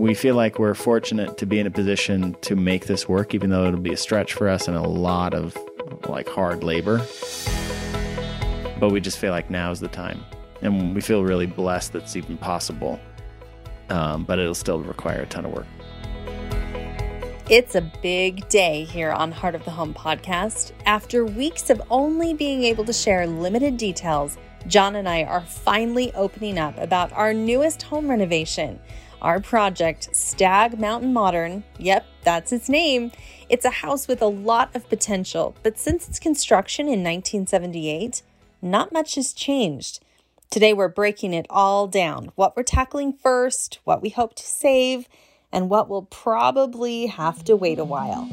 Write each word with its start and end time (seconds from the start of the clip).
we 0.00 0.14
feel 0.14 0.34
like 0.34 0.58
we're 0.58 0.72
fortunate 0.72 1.36
to 1.36 1.44
be 1.44 1.58
in 1.58 1.66
a 1.66 1.70
position 1.70 2.34
to 2.40 2.56
make 2.56 2.86
this 2.86 3.06
work, 3.06 3.34
even 3.34 3.50
though 3.50 3.66
it'll 3.66 3.78
be 3.78 3.92
a 3.92 3.96
stretch 3.98 4.32
for 4.32 4.48
us 4.48 4.66
and 4.66 4.74
a 4.74 4.80
lot 4.80 5.34
of 5.34 5.54
like 6.08 6.26
hard 6.26 6.64
labor. 6.64 7.06
But 8.80 8.92
we 8.92 9.00
just 9.02 9.18
feel 9.18 9.30
like 9.30 9.50
now's 9.50 9.78
the 9.78 9.88
time. 9.88 10.24
And 10.62 10.94
we 10.94 11.02
feel 11.02 11.22
really 11.22 11.44
blessed 11.44 11.92
that 11.92 12.04
it's 12.04 12.16
even 12.16 12.38
possible. 12.38 12.98
Um, 13.90 14.24
but 14.24 14.38
it'll 14.38 14.54
still 14.54 14.80
require 14.80 15.20
a 15.20 15.26
ton 15.26 15.44
of 15.44 15.52
work. 15.52 15.66
It's 17.50 17.74
a 17.74 17.82
big 17.82 18.48
day 18.48 18.84
here 18.84 19.10
on 19.10 19.32
Heart 19.32 19.54
of 19.54 19.66
the 19.66 19.70
Home 19.70 19.92
podcast. 19.92 20.72
After 20.86 21.26
weeks 21.26 21.68
of 21.68 21.82
only 21.90 22.32
being 22.32 22.62
able 22.62 22.86
to 22.86 22.92
share 22.94 23.26
limited 23.26 23.76
details, 23.76 24.38
John 24.66 24.96
and 24.96 25.06
I 25.06 25.24
are 25.24 25.42
finally 25.42 26.10
opening 26.14 26.58
up 26.58 26.78
about 26.78 27.12
our 27.12 27.34
newest 27.34 27.82
home 27.82 28.08
renovation. 28.08 28.80
Our 29.22 29.38
project, 29.40 30.16
Stagg 30.16 30.80
Mountain 30.80 31.12
Modern, 31.12 31.62
yep, 31.78 32.06
that's 32.24 32.52
its 32.52 32.70
name. 32.70 33.12
It's 33.50 33.66
a 33.66 33.70
house 33.70 34.08
with 34.08 34.22
a 34.22 34.26
lot 34.26 34.74
of 34.74 34.88
potential, 34.88 35.54
but 35.62 35.78
since 35.78 36.08
its 36.08 36.18
construction 36.18 36.86
in 36.86 37.04
1978, 37.04 38.22
not 38.62 38.92
much 38.92 39.16
has 39.16 39.34
changed. 39.34 40.00
Today, 40.50 40.72
we're 40.72 40.88
breaking 40.88 41.34
it 41.34 41.46
all 41.50 41.86
down 41.86 42.32
what 42.34 42.56
we're 42.56 42.62
tackling 42.62 43.12
first, 43.12 43.78
what 43.84 44.00
we 44.00 44.08
hope 44.08 44.34
to 44.36 44.42
save, 44.42 45.06
and 45.52 45.68
what 45.68 45.88
will 45.88 46.02
probably 46.02 47.06
have 47.06 47.44
to 47.44 47.56
wait 47.56 47.78
a 47.78 47.84
while. 47.84 48.28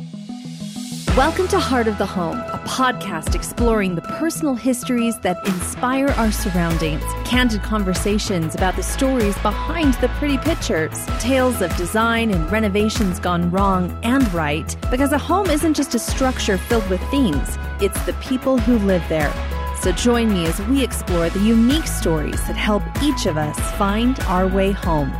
Welcome 1.17 1.47
to 1.47 1.59
Heart 1.59 1.87
of 1.87 1.97
the 1.97 2.05
Home, 2.05 2.37
a 2.37 2.61
podcast 2.67 3.33
exploring 3.33 3.95
the 3.95 4.03
personal 4.03 4.53
histories 4.53 5.17
that 5.21 5.43
inspire 5.47 6.09
our 6.09 6.31
surroundings, 6.31 7.01
candid 7.25 7.63
conversations 7.63 8.53
about 8.53 8.75
the 8.75 8.83
stories 8.83 9.35
behind 9.39 9.95
the 9.95 10.09
pretty 10.09 10.37
pictures, 10.37 11.03
tales 11.17 11.63
of 11.63 11.75
design 11.75 12.29
and 12.29 12.51
renovations 12.51 13.19
gone 13.19 13.49
wrong 13.49 13.99
and 14.03 14.31
right, 14.31 14.77
because 14.91 15.11
a 15.11 15.17
home 15.17 15.49
isn't 15.49 15.73
just 15.73 15.95
a 15.95 15.99
structure 15.99 16.55
filled 16.55 16.87
with 16.87 17.01
things, 17.09 17.57
it's 17.81 17.99
the 18.05 18.13
people 18.21 18.59
who 18.59 18.77
live 18.85 19.03
there. 19.09 19.33
So 19.81 19.91
join 19.91 20.31
me 20.31 20.45
as 20.45 20.61
we 20.67 20.83
explore 20.83 21.31
the 21.31 21.39
unique 21.39 21.87
stories 21.87 22.45
that 22.45 22.55
help 22.55 22.83
each 23.01 23.25
of 23.25 23.37
us 23.37 23.59
find 23.75 24.19
our 24.27 24.47
way 24.47 24.71
home. 24.71 25.11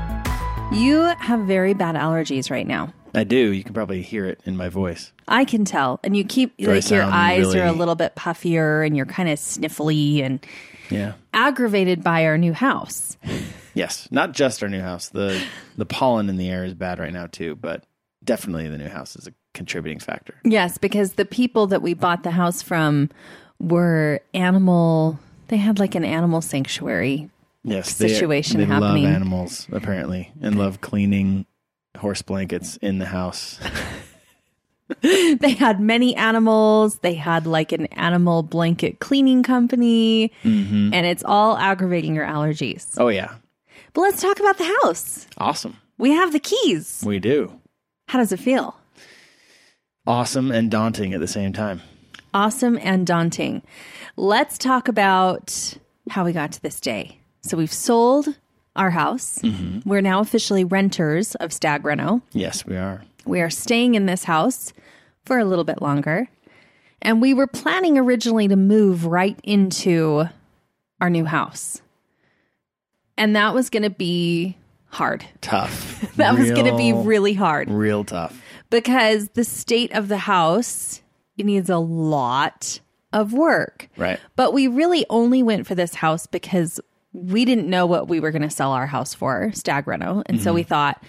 You 0.72 1.12
have 1.18 1.40
very 1.48 1.74
bad 1.74 1.96
allergies 1.96 2.52
right 2.52 2.68
now. 2.68 2.94
I 3.18 3.24
do. 3.24 3.52
You 3.52 3.64
can 3.64 3.74
probably 3.74 4.02
hear 4.02 4.26
it 4.26 4.40
in 4.46 4.56
my 4.56 4.70
voice. 4.70 5.12
I 5.28 5.44
can 5.46 5.66
tell. 5.66 6.00
And 6.04 6.16
you 6.16 6.24
keep 6.24 6.56
Do 6.58 6.66
I 6.72 6.76
like 6.76 6.90
your 6.90 7.02
sound 7.02 7.14
eyes 7.14 7.40
really- 7.40 7.60
are 7.62 7.66
a 7.68 7.72
little 7.72 7.96
bit 7.96 8.16
puffier 8.16 8.86
and 8.86 8.96
you're 8.96 9.06
kind 9.08 9.28
of 9.30 9.40
sniffly 9.40 10.22
and 10.24 10.40
Yeah. 10.90 11.14
aggravated 11.34 12.04
by 12.04 12.26
our 12.26 12.38
new 12.38 12.54
house. 12.54 13.18
Yes. 13.74 14.08
Not 14.12 14.34
just 14.34 14.62
our 14.64 14.70
new 14.70 14.82
house. 14.82 15.10
The 15.10 15.42
the 15.78 15.86
pollen 15.86 16.30
in 16.30 16.38
the 16.38 16.50
air 16.50 16.64
is 16.64 16.74
bad 16.74 17.00
right 17.00 17.14
now 17.14 17.28
too, 17.28 17.56
but 17.56 17.84
definitely 18.24 18.68
the 18.70 18.78
new 18.78 18.88
house 18.90 19.16
is 19.16 19.28
a 19.28 19.34
contributing 19.54 20.00
factor. 20.00 20.36
Yes, 20.44 20.78
because 20.78 21.14
the 21.14 21.26
people 21.26 21.68
that 21.68 21.82
we 21.82 21.94
bought 21.94 22.24
the 22.24 22.32
house 22.32 22.62
from 22.62 23.10
were 23.60 24.20
animal 24.34 25.20
they 25.48 25.58
had 25.58 25.80
like 25.80 25.96
an 25.96 26.04
animal 26.06 26.42
sanctuary. 26.42 27.30
Yes, 27.64 27.96
Situation 27.96 28.60
they, 28.60 28.66
they 28.66 28.72
happening. 28.72 29.04
love 29.06 29.14
animals 29.14 29.68
apparently 29.72 30.32
and 30.42 30.58
love 30.58 30.82
cleaning 30.82 31.46
horse 31.98 32.22
blankets 32.22 32.78
in 32.78 33.00
the 33.00 33.06
house. 33.06 33.60
They 35.02 35.52
had 35.52 35.82
many 35.82 36.16
animals. 36.16 37.00
They 37.00 37.14
had 37.16 37.46
like 37.46 37.74
an 37.74 37.88
animal 37.88 38.42
blanket 38.42 39.00
cleaning 39.00 39.44
company, 39.44 40.32
mm-hmm. 40.46 40.94
and 40.94 41.06
it's 41.06 41.26
all 41.26 41.58
aggravating 41.58 42.16
your 42.16 42.26
allergies. 42.26 42.94
Oh 42.98 43.10
yeah, 43.10 43.36
But 43.94 44.02
let's 44.02 44.22
talk 44.22 44.40
about 44.40 44.58
the 44.58 44.78
house. 44.84 45.28
awesome. 45.38 45.76
We 45.98 46.12
have 46.12 46.32
the 46.32 46.40
keys. 46.40 47.04
We 47.06 47.20
do 47.20 47.60
How 48.08 48.20
does 48.20 48.32
it 48.32 48.40
feel? 48.40 48.78
awesome 50.06 50.52
and 50.52 50.72
daunting 50.72 51.14
at 51.14 51.20
the 51.20 51.28
same 51.28 51.52
time. 51.52 51.82
awesome 52.34 52.80
and 52.82 53.06
daunting. 53.06 53.64
Let's 54.16 54.58
talk 54.58 54.88
about 54.88 55.78
how 56.10 56.24
we 56.24 56.32
got 56.32 56.54
to 56.54 56.62
this 56.62 56.80
day. 56.80 57.20
So 57.42 57.58
we've 57.58 57.74
sold 57.74 58.30
our 58.78 58.90
house. 58.90 59.40
Mm-hmm. 59.40 59.88
We're 59.90 60.02
now 60.02 60.20
officially 60.20 60.64
renters 60.64 61.36
of 61.36 61.52
Stagg 61.52 61.86
Reno. 61.86 62.22
Yes, 62.32 62.66
we 62.66 62.78
are. 62.78 63.04
We 63.26 63.42
are 63.42 63.50
staying 63.50 63.96
in 63.96 64.06
this 64.06 64.24
house 64.24 64.74
for 65.26 65.38
a 65.38 65.46
little 65.46 65.66
bit 65.66 65.82
longer. 65.82 66.30
And 67.02 67.22
we 67.22 67.34
were 67.34 67.48
planning 67.48 67.98
originally 67.98 68.48
to 68.48 68.56
move 68.56 69.06
right 69.06 69.40
into 69.44 70.26
our 71.00 71.10
new 71.10 71.26
house. 71.26 71.82
And 73.18 73.36
that 73.36 73.54
was 73.54 73.70
going 73.70 73.84
to 73.84 73.90
be 73.90 74.58
hard. 74.88 75.26
Tough. 75.42 76.16
That 76.16 76.38
was 76.38 76.52
going 76.52 76.66
to 76.66 76.78
be 76.78 76.94
really 76.94 77.34
hard 77.34 77.70
real 77.70 78.04
tough. 78.04 78.42
because 78.70 79.30
the 79.30 79.44
state 79.44 79.92
of 79.94 80.08
the 80.08 80.18
house 80.18 81.02
it 81.38 81.46
needs 81.46 81.70
a 81.70 81.78
lot 81.78 82.80
of 83.14 83.34
work. 83.34 83.90
Right. 83.96 84.20
But 84.36 84.54
we 84.54 84.68
really 84.68 85.06
only 85.10 85.44
went 85.44 85.68
for 85.68 85.76
this 85.76 85.94
house 85.94 86.26
because 86.26 86.80
we 87.14 87.46
didn't 87.46 87.70
know 87.70 87.86
what 87.86 88.08
we 88.08 88.20
were 88.20 88.32
going 88.32 88.42
to 88.42 88.50
sell 88.50 88.72
our 88.72 88.88
house 88.88 89.14
for, 89.14 89.52
Stagg 89.54 89.88
Reno. 89.88 90.24
And 90.26 90.42
so 90.42 90.54
we 90.54 90.62
mm-hmm. 90.62 90.70
thought, 90.70 91.04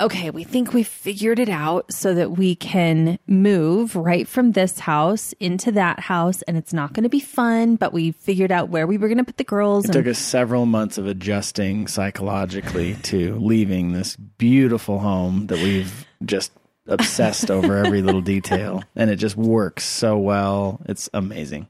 okay, 0.00 0.30
we 0.30 0.44
think 0.44 0.72
we 0.72 0.82
figured 0.82 1.38
it 1.38 1.48
out 1.48 1.92
so 1.92 2.14
that 2.14 2.32
we 2.32 2.54
can 2.54 3.18
move 3.26 3.94
right 3.94 4.26
from 4.26 4.52
this 4.52 4.78
house 4.78 5.32
into 5.40 5.72
that 5.72 6.00
house. 6.00 6.42
And 6.42 6.56
it's 6.56 6.72
not 6.72 6.92
going 6.92 7.02
to 7.02 7.10
be 7.10 7.20
fun, 7.20 7.76
but 7.76 7.92
we 7.92 8.12
figured 8.12 8.50
out 8.50 8.70
where 8.70 8.86
we 8.86 8.96
were 8.96 9.08
going 9.08 9.18
to 9.18 9.24
put 9.24 9.36
the 9.36 9.44
girls. 9.44 9.84
It 9.84 9.88
and 9.88 10.04
took 10.04 10.10
us 10.10 10.18
several 10.18 10.66
months 10.66 10.96
of 10.96 11.06
adjusting 11.06 11.88
psychologically 11.88 12.94
to 13.02 13.36
leaving 13.36 13.92
this 13.92 14.16
beautiful 14.16 14.98
home 14.98 15.48
that 15.48 15.58
we've 15.58 16.06
just 16.24 16.52
obsessed 16.86 17.50
over 17.50 17.76
every 17.76 18.02
little 18.02 18.20
detail 18.22 18.82
and 18.96 19.10
it 19.10 19.16
just 19.16 19.36
works 19.36 19.84
so 19.84 20.18
well. 20.18 20.80
It's 20.86 21.08
amazing. 21.12 21.68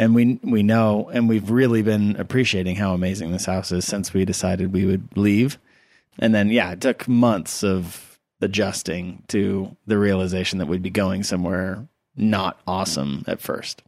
And 0.00 0.14
we 0.14 0.40
we 0.42 0.62
know 0.62 1.10
and 1.12 1.28
we've 1.28 1.50
really 1.50 1.82
been 1.82 2.16
appreciating 2.16 2.76
how 2.76 2.94
amazing 2.94 3.32
this 3.32 3.44
house 3.44 3.70
is 3.70 3.84
since 3.84 4.14
we 4.14 4.24
decided 4.24 4.72
we 4.72 4.86
would 4.86 5.14
leave. 5.14 5.58
And 6.18 6.34
then 6.34 6.48
yeah, 6.48 6.72
it 6.72 6.80
took 6.80 7.06
months 7.06 7.62
of 7.62 8.18
adjusting 8.40 9.22
to 9.28 9.76
the 9.86 9.98
realization 9.98 10.58
that 10.58 10.64
we'd 10.64 10.80
be 10.80 10.88
going 10.88 11.22
somewhere 11.22 11.86
not 12.16 12.58
awesome 12.66 13.24
at 13.26 13.42
first. 13.42 13.82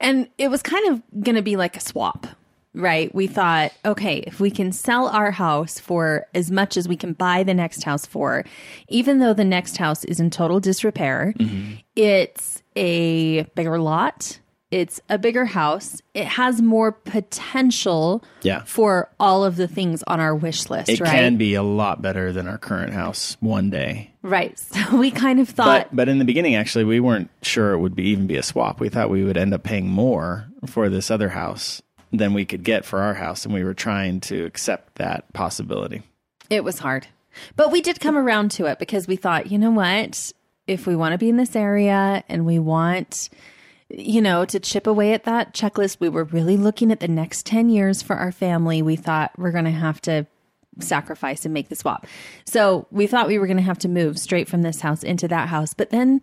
And 0.00 0.28
it 0.38 0.48
was 0.48 0.60
kind 0.60 0.88
of 0.88 1.22
going 1.22 1.36
to 1.36 1.42
be 1.42 1.54
like 1.54 1.76
a 1.76 1.80
swap, 1.80 2.26
right? 2.74 3.14
We 3.14 3.28
thought, 3.28 3.72
okay, 3.84 4.24
if 4.26 4.40
we 4.40 4.50
can 4.50 4.72
sell 4.72 5.06
our 5.06 5.30
house 5.30 5.78
for 5.78 6.26
as 6.34 6.50
much 6.50 6.76
as 6.76 6.88
we 6.88 6.96
can 6.96 7.12
buy 7.12 7.44
the 7.44 7.54
next 7.54 7.84
house 7.84 8.04
for, 8.04 8.44
even 8.88 9.20
though 9.20 9.32
the 9.32 9.44
next 9.44 9.76
house 9.76 10.04
is 10.04 10.18
in 10.18 10.30
total 10.30 10.58
disrepair, 10.58 11.32
mm-hmm. 11.38 11.74
it's 11.94 12.60
a 12.74 13.44
bigger 13.54 13.78
lot. 13.78 14.40
It's 14.74 15.00
a 15.08 15.18
bigger 15.18 15.44
house. 15.44 16.02
It 16.14 16.26
has 16.26 16.60
more 16.60 16.90
potential 16.90 18.24
Yeah. 18.42 18.62
for 18.64 19.08
all 19.20 19.44
of 19.44 19.54
the 19.54 19.68
things 19.68 20.02
on 20.08 20.18
our 20.18 20.34
wish 20.34 20.68
list, 20.68 20.88
It 20.88 20.98
right? 21.00 21.10
can 21.12 21.36
be 21.36 21.54
a 21.54 21.62
lot 21.62 22.02
better 22.02 22.32
than 22.32 22.48
our 22.48 22.58
current 22.58 22.92
house 22.92 23.36
one 23.38 23.70
day. 23.70 24.10
Right. 24.22 24.58
So 24.74 24.96
we 24.96 25.12
kind 25.12 25.38
of 25.38 25.48
thought, 25.48 25.90
But 25.90 25.94
but 25.96 26.08
in 26.08 26.18
the 26.18 26.24
beginning, 26.24 26.56
actually, 26.56 26.82
we 26.82 26.98
weren't 26.98 27.30
sure 27.42 27.72
it 27.72 27.78
would 27.78 27.94
be 27.94 28.08
even 28.08 28.26
be 28.26 28.36
a 28.36 28.42
swap. 28.42 28.80
We 28.80 28.88
thought 28.88 29.10
we 29.10 29.22
would 29.22 29.36
end 29.36 29.54
up 29.54 29.62
paying 29.62 29.88
more 29.88 30.46
for 30.66 30.88
this 30.88 31.08
other 31.08 31.28
house 31.28 31.80
than 32.12 32.34
we 32.34 32.44
could 32.44 32.64
get 32.64 32.84
for 32.84 32.98
our 33.00 33.14
house, 33.14 33.44
and 33.44 33.54
we 33.54 33.62
were 33.62 33.74
trying 33.74 34.18
to 34.22 34.44
accept 34.44 34.96
that 34.96 35.32
possibility. 35.34 36.02
It 36.50 36.64
was 36.64 36.80
hard. 36.80 37.06
But 37.54 37.70
we 37.70 37.80
did 37.80 38.00
come 38.00 38.16
around 38.16 38.50
to 38.52 38.66
it 38.66 38.80
because 38.80 39.06
we 39.06 39.14
thought, 39.14 39.52
you 39.52 39.58
know 39.58 39.70
what? 39.70 40.32
If 40.66 40.84
we 40.86 40.96
want 40.96 41.12
to 41.12 41.18
be 41.18 41.28
in 41.28 41.36
this 41.36 41.54
area 41.54 42.24
and 42.28 42.44
we 42.44 42.58
want, 42.58 43.28
you 43.96 44.20
know, 44.20 44.44
to 44.44 44.60
chip 44.60 44.86
away 44.86 45.12
at 45.12 45.24
that 45.24 45.54
checklist, 45.54 46.00
we 46.00 46.08
were 46.08 46.24
really 46.24 46.56
looking 46.56 46.90
at 46.90 47.00
the 47.00 47.08
next 47.08 47.46
10 47.46 47.68
years 47.68 48.02
for 48.02 48.16
our 48.16 48.32
family. 48.32 48.82
We 48.82 48.96
thought 48.96 49.32
we're 49.38 49.52
going 49.52 49.64
to 49.64 49.70
have 49.70 50.00
to 50.02 50.26
sacrifice 50.80 51.44
and 51.44 51.54
make 51.54 51.68
the 51.68 51.76
swap. 51.76 52.06
So 52.44 52.86
we 52.90 53.06
thought 53.06 53.28
we 53.28 53.38
were 53.38 53.46
going 53.46 53.58
to 53.58 53.62
have 53.62 53.78
to 53.80 53.88
move 53.88 54.18
straight 54.18 54.48
from 54.48 54.62
this 54.62 54.80
house 54.80 55.02
into 55.02 55.28
that 55.28 55.48
house. 55.48 55.74
But 55.74 55.90
then 55.90 56.22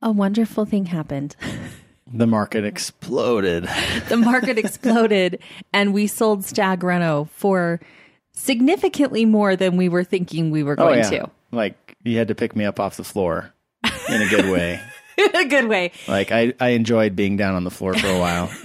a 0.00 0.10
wonderful 0.10 0.64
thing 0.64 0.86
happened. 0.86 1.36
The 2.12 2.26
market 2.26 2.64
exploded. 2.64 3.64
the 4.08 4.18
market 4.18 4.58
exploded 4.58 5.40
and 5.72 5.94
we 5.94 6.06
sold 6.06 6.44
Stagg 6.44 6.84
Reno 6.84 7.24
for 7.32 7.80
significantly 8.34 9.24
more 9.24 9.56
than 9.56 9.76
we 9.76 9.88
were 9.88 10.04
thinking 10.04 10.50
we 10.50 10.62
were 10.62 10.74
oh, 10.74 10.88
going 10.88 11.02
to. 11.04 11.30
Like 11.50 11.96
you 12.04 12.18
had 12.18 12.28
to 12.28 12.34
pick 12.34 12.54
me 12.54 12.66
up 12.66 12.78
off 12.78 12.98
the 12.98 13.04
floor 13.04 13.52
in 14.08 14.22
a 14.22 14.28
good 14.28 14.50
way. 14.50 14.80
in 15.18 15.34
a 15.36 15.44
good 15.46 15.66
way. 15.68 15.92
Like 16.08 16.32
I, 16.32 16.54
I 16.60 16.70
enjoyed 16.70 17.14
being 17.16 17.36
down 17.36 17.54
on 17.54 17.64
the 17.64 17.70
floor 17.70 17.94
for 17.94 18.08
a 18.08 18.18
while. 18.18 18.50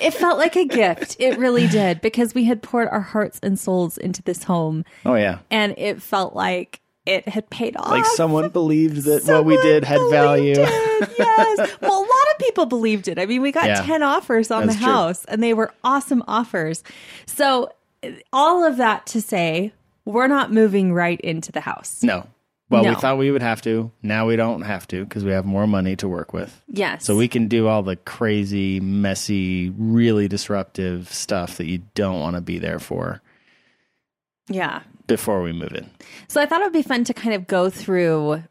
It 0.00 0.14
felt 0.14 0.36
like 0.36 0.56
a 0.56 0.64
gift. 0.64 1.14
It 1.20 1.38
really 1.38 1.68
did 1.68 2.00
because 2.00 2.34
we 2.34 2.42
had 2.42 2.60
poured 2.60 2.88
our 2.88 3.00
hearts 3.00 3.38
and 3.40 3.56
souls 3.56 3.96
into 3.96 4.20
this 4.20 4.42
home 4.42 4.84
Oh 5.06 5.14
yeah. 5.14 5.38
and 5.48 5.74
it 5.78 6.02
felt 6.02 6.34
like 6.34 6.80
it 7.06 7.28
had 7.28 7.48
paid 7.50 7.76
off. 7.76 7.88
Like 7.88 8.04
someone 8.06 8.48
believed 8.48 9.04
that 9.04 9.22
what 9.26 9.44
we 9.44 9.56
did 9.62 9.84
had 9.84 10.00
value. 10.10 10.54
it, 10.56 11.10
yes. 11.18 11.76
Well, 11.80 11.98
a 12.00 12.02
lot 12.02 12.32
of 12.32 12.38
people 12.40 12.66
believed 12.66 13.06
it. 13.06 13.16
I 13.20 13.26
mean, 13.26 13.42
we 13.42 13.52
got 13.52 13.66
Yeah. 13.66 13.82
10 13.82 14.02
offers 14.02 14.50
on 14.50 14.66
That's 14.66 14.78
the 14.80 14.84
true. 14.84 14.92
house 14.92 15.24
and 15.26 15.40
they 15.40 15.54
were 15.54 15.72
awesome 15.84 16.24
offers. 16.26 16.82
So, 17.26 17.70
all 18.32 18.64
of 18.64 18.78
that 18.78 19.06
to 19.06 19.20
say, 19.20 19.72
we're 20.04 20.26
not 20.26 20.52
moving 20.52 20.92
right 20.92 21.20
into 21.20 21.52
the 21.52 21.60
house. 21.60 22.02
No. 22.02 22.26
Well, 22.72 22.84
No. 22.84 22.90
we 22.90 22.96
thought 22.96 23.18
we 23.18 23.30
would 23.30 23.42
have 23.42 23.60
to. 23.62 23.92
Now 24.02 24.26
we 24.26 24.36
don't 24.36 24.62
have 24.62 24.88
to 24.88 25.04
because 25.04 25.24
we 25.24 25.32
have 25.32 25.44
more 25.44 25.66
money 25.66 25.94
to 25.96 26.08
work 26.08 26.32
with. 26.32 26.62
Yes. 26.68 27.04
So 27.04 27.16
we 27.16 27.28
can 27.28 27.46
do 27.46 27.68
all 27.68 27.82
the 27.82 27.96
crazy, 27.96 28.80
messy, 28.80 29.70
really 29.76 30.26
disruptive 30.26 31.12
stuff 31.12 31.58
that 31.58 31.66
you 31.66 31.82
don't 31.94 32.18
want 32.20 32.36
to 32.36 32.40
be 32.40 32.58
there 32.58 32.78
for 32.78 33.20
yeah. 34.48 34.80
before 35.06 35.42
we 35.42 35.52
move 35.52 35.72
in. 35.74 35.90
So 36.28 36.40
I 36.40 36.46
thought 36.46 36.60
it 36.60 36.64
would 36.64 36.72
be 36.72 36.82
fun 36.82 37.04
to 37.04 37.14
kind 37.14 37.34
of 37.34 37.46
go 37.46 37.68
through 37.70 38.42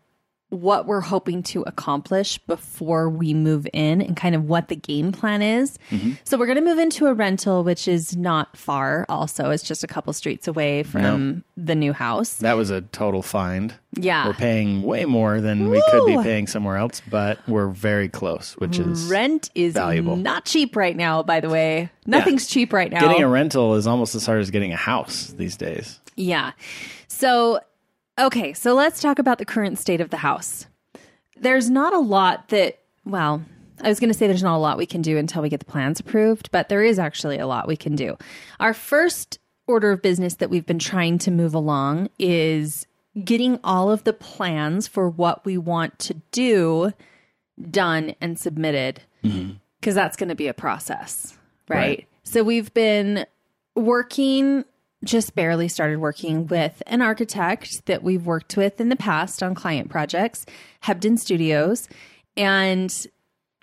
what 0.51 0.86
we're 0.86 1.00
hoping 1.00 1.42
to 1.42 1.62
accomplish 1.63 2.38
before 2.39 3.09
we 3.09 3.33
move 3.33 3.65
in 3.71 4.01
and 4.01 4.18
kind 4.18 4.36
of 4.36 4.44
what 4.50 4.68
the 4.68 4.75
game 4.75 5.13
plan 5.13 5.42
is. 5.42 5.80
Mm-hmm. 5.89 6.12
So 6.25 6.38
we're 6.38 6.45
going 6.45 6.57
to 6.57 6.63
move 6.63 6.77
into 6.77 7.07
a 7.07 7.13
rental, 7.13 7.63
which 7.63 7.88
is 7.88 8.18
not 8.18 8.57
far. 8.57 9.06
Also, 9.07 9.50
it's 9.50 9.63
just 9.63 9.81
a 9.81 9.88
couple 9.88 10.12
streets 10.12 10.50
away 10.50 10.83
from 10.83 11.45
the 11.56 11.74
new 11.74 11.94
house. 11.94 12.36
That 12.36 12.57
was 12.57 12.69
a 12.69 12.81
total 12.81 13.21
find. 13.21 13.74
Yeah. 13.94 14.27
We're 14.27 14.33
paying 14.33 14.81
way 14.83 15.06
more 15.06 15.39
than 15.39 15.69
we 15.69 15.81
could 15.89 16.06
be 16.06 16.18
paying 16.21 16.48
somewhere 16.48 16.75
else, 16.75 17.01
but 17.09 17.39
we're 17.47 17.69
very 17.69 18.09
close, 18.09 18.54
which 18.57 18.77
is 18.77 19.06
Rent 19.06 19.50
is 19.56 19.74
valuable. 19.74 20.18
not 20.18 20.44
cheap 20.44 20.75
right 20.75 20.95
now, 20.95 21.24
by 21.24 21.39
the 21.39 21.50
way. 21.50 21.89
Nothing's 22.06 22.47
cheap 22.47 22.74
right 22.74 22.92
now. 22.92 23.00
getting 23.00 23.24
a 23.24 23.30
rental 23.30 23.75
is 23.75 23.88
almost 23.88 24.15
as 24.15 24.25
hard 24.25 24.42
as 24.42 24.51
getting 24.51 24.74
a 24.74 24.77
house 24.77 25.27
these 25.38 25.56
days. 25.56 26.01
Yeah. 26.18 26.51
So, 27.07 27.62
okay, 28.19 28.53
so 28.53 28.73
let's 28.73 29.01
talk 29.01 29.19
about 29.19 29.37
the 29.37 29.45
current 29.45 29.79
state 29.79 30.01
of 30.01 30.09
the 30.09 30.17
house. 30.17 30.67
There's 31.37 31.69
not 31.69 31.93
a 31.93 31.99
lot 31.99 32.49
that, 32.49 32.79
well, 33.05 33.43
I 33.81 33.89
was 33.89 33.99
going 33.99 34.11
to 34.11 34.17
say 34.17 34.27
there's 34.27 34.43
not 34.43 34.57
a 34.57 34.59
lot 34.59 34.77
we 34.77 34.85
can 34.85 35.01
do 35.01 35.17
until 35.17 35.41
we 35.41 35.49
get 35.49 35.59
the 35.59 35.65
plans 35.65 35.99
approved, 35.99 36.51
but 36.51 36.69
there 36.69 36.83
is 36.83 36.99
actually 36.99 37.37
a 37.37 37.47
lot 37.47 37.67
we 37.67 37.77
can 37.77 37.95
do. 37.95 38.17
Our 38.59 38.73
first 38.73 39.39
order 39.67 39.91
of 39.91 40.01
business 40.01 40.35
that 40.35 40.49
we've 40.49 40.65
been 40.65 40.79
trying 40.79 41.17
to 41.19 41.31
move 41.31 41.53
along 41.53 42.09
is 42.19 42.85
getting 43.23 43.59
all 43.63 43.91
of 43.91 44.03
the 44.03 44.13
plans 44.13 44.87
for 44.87 45.09
what 45.09 45.45
we 45.45 45.57
want 45.57 45.97
to 45.99 46.15
do 46.31 46.93
done 47.69 48.15
and 48.21 48.39
submitted 48.39 49.01
mm-hmm. 49.23 49.53
because 49.79 49.95
that's 49.95 50.15
going 50.15 50.29
to 50.29 50.35
be 50.35 50.47
a 50.47 50.53
process, 50.53 51.37
right? 51.67 51.77
Right. 51.77 52.07
So 52.23 52.43
we've 52.43 52.73
been 52.73 53.25
working, 53.75 54.63
just 55.03 55.36
barely 55.36 55.68
started 55.68 56.00
working 56.00 56.48
with 56.48 56.81
an 56.88 57.01
architect 57.01 57.86
that 57.88 58.03
we've 58.03 58.25
worked 58.25 58.56
with 58.56 58.80
in 58.80 58.89
the 58.89 58.95
past 58.95 59.42
on 59.42 59.56
client 59.56 59.89
projects, 59.89 60.45
Hebden 60.83 61.18
Studios, 61.18 61.88
and 62.38 63.07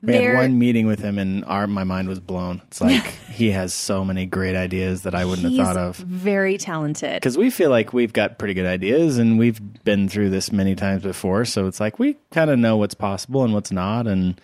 We 0.02 0.14
had 0.14 0.35
one 0.35 0.58
meeting 0.58 0.87
with 0.87 1.00
him, 1.00 1.19
and 1.19 1.44
our 1.44 1.67
my 1.67 1.85
mind 1.85 2.08
was 2.08 2.20
blown. 2.20 2.62
It's 2.67 2.81
like 2.81 3.05
he 3.32 3.50
has 3.50 3.73
so 3.75 4.05
many 4.05 4.26
great 4.26 4.56
ideas 4.56 5.02
that 5.02 5.14
I 5.14 5.25
wouldn't 5.25 5.52
have 5.52 5.67
thought 5.67 5.76
of. 5.76 5.96
very 5.96 6.58
talented. 6.58 7.14
Because 7.14 7.38
we 7.38 7.50
feel 7.50 7.70
like 7.70 7.93
we've 7.93 8.12
got 8.12 8.38
pretty 8.38 8.55
good 8.55 8.67
ideas, 8.67 9.19
and 9.19 9.38
we've 9.38 9.61
been 9.84 10.08
through 10.08 10.31
this 10.31 10.52
many 10.52 10.75
times 10.75 11.02
before. 11.02 11.44
So 11.44 11.67
it's 11.67 11.81
like 11.81 11.99
we 11.99 12.17
kind 12.31 12.50
of 12.50 12.58
know 12.58 12.76
what's 12.76 12.94
possible 12.94 13.44
and 13.44 13.55
what's 13.55 13.73
not, 13.73 14.06
and 14.06 14.41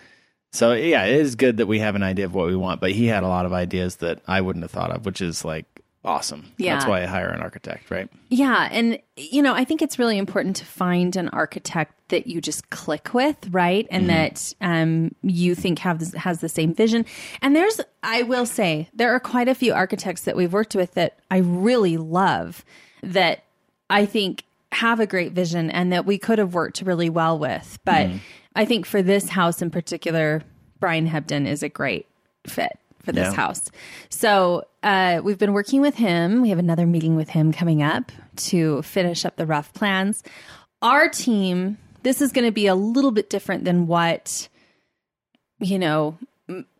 so 0.52 0.72
yeah, 0.72 1.04
it 1.04 1.20
is 1.20 1.34
good 1.34 1.56
that 1.56 1.66
we 1.66 1.80
have 1.80 1.96
an 1.96 2.04
idea 2.04 2.24
of 2.24 2.34
what 2.34 2.46
we 2.46 2.56
want. 2.56 2.80
But 2.80 2.92
he 2.92 3.06
had 3.06 3.24
a 3.24 3.28
lot 3.28 3.46
of 3.46 3.52
ideas 3.52 3.96
that 3.96 4.20
I 4.26 4.40
wouldn't 4.40 4.62
have 4.62 4.70
thought 4.70 4.92
of, 4.92 5.04
which 5.04 5.20
is 5.20 5.44
like 5.44 5.66
awesome. 6.04 6.52
Yeah. 6.58 6.74
that's 6.74 6.86
why 6.86 7.02
I 7.02 7.06
hire 7.06 7.28
an 7.28 7.40
architect, 7.40 7.90
right? 7.90 8.08
Yeah. 8.28 8.68
And, 8.70 8.98
you 9.16 9.42
know, 9.42 9.54
I 9.54 9.64
think 9.64 9.82
it's 9.82 9.98
really 9.98 10.18
important 10.18 10.56
to 10.56 10.64
find 10.64 11.16
an 11.16 11.28
architect 11.30 11.94
that 12.08 12.26
you 12.26 12.40
just 12.40 12.70
click 12.70 13.14
with, 13.14 13.36
right? 13.50 13.86
And 13.90 14.08
that 14.10 14.54
um, 14.60 15.14
you 15.22 15.54
think 15.54 15.78
have 15.80 15.98
this, 15.98 16.12
has 16.14 16.40
the 16.40 16.48
same 16.48 16.74
vision. 16.74 17.06
And 17.40 17.56
there's, 17.56 17.80
I 18.02 18.22
will 18.22 18.46
say, 18.46 18.88
there 18.94 19.14
are 19.14 19.20
quite 19.20 19.48
a 19.48 19.54
few 19.54 19.72
architects 19.72 20.22
that 20.22 20.36
we've 20.36 20.52
worked 20.52 20.74
with 20.74 20.94
that 20.94 21.18
I 21.30 21.38
really 21.38 21.96
love 21.96 22.64
that 23.02 23.44
I 23.88 24.06
think 24.06 24.44
have 24.72 25.00
a 25.00 25.06
great 25.06 25.32
vision 25.32 25.70
and 25.70 25.92
that 25.92 26.04
we 26.04 26.18
could 26.18 26.38
have 26.38 26.54
worked 26.54 26.82
really 26.82 27.08
well 27.08 27.38
with. 27.38 27.78
But 27.84 28.10
I 28.56 28.64
think 28.64 28.86
for 28.86 29.02
this 29.02 29.28
house 29.28 29.62
in 29.62 29.70
particular, 29.70 30.42
Brian 30.80 31.08
Hebden 31.08 31.46
is 31.46 31.62
a 31.62 31.68
great 31.68 32.06
fit 32.46 32.78
for 33.04 33.12
this 33.12 33.28
Yeah. 33.30 33.34
house. 33.34 33.70
So 34.10 34.64
uh, 34.82 35.20
we've 35.22 35.38
been 35.38 35.52
working 35.52 35.80
with 35.80 35.94
him. 35.96 36.40
We 36.42 36.48
have 36.50 36.58
another 36.58 36.86
meeting 36.86 37.16
with 37.16 37.28
him 37.28 37.52
coming 37.52 37.82
up 37.82 38.10
to 38.36 38.82
finish 38.82 39.24
up 39.24 39.36
the 39.36 39.46
rough 39.46 39.72
plans. 39.74 40.22
Our 40.82 41.08
team, 41.08 41.78
this 42.02 42.20
is 42.20 42.32
going 42.32 42.44
to 42.46 42.52
be 42.52 42.66
a 42.66 42.74
little 42.74 43.10
bit 43.12 43.30
different 43.30 43.64
than 43.64 43.86
what, 43.86 44.48
you 45.60 45.78
know, 45.78 46.18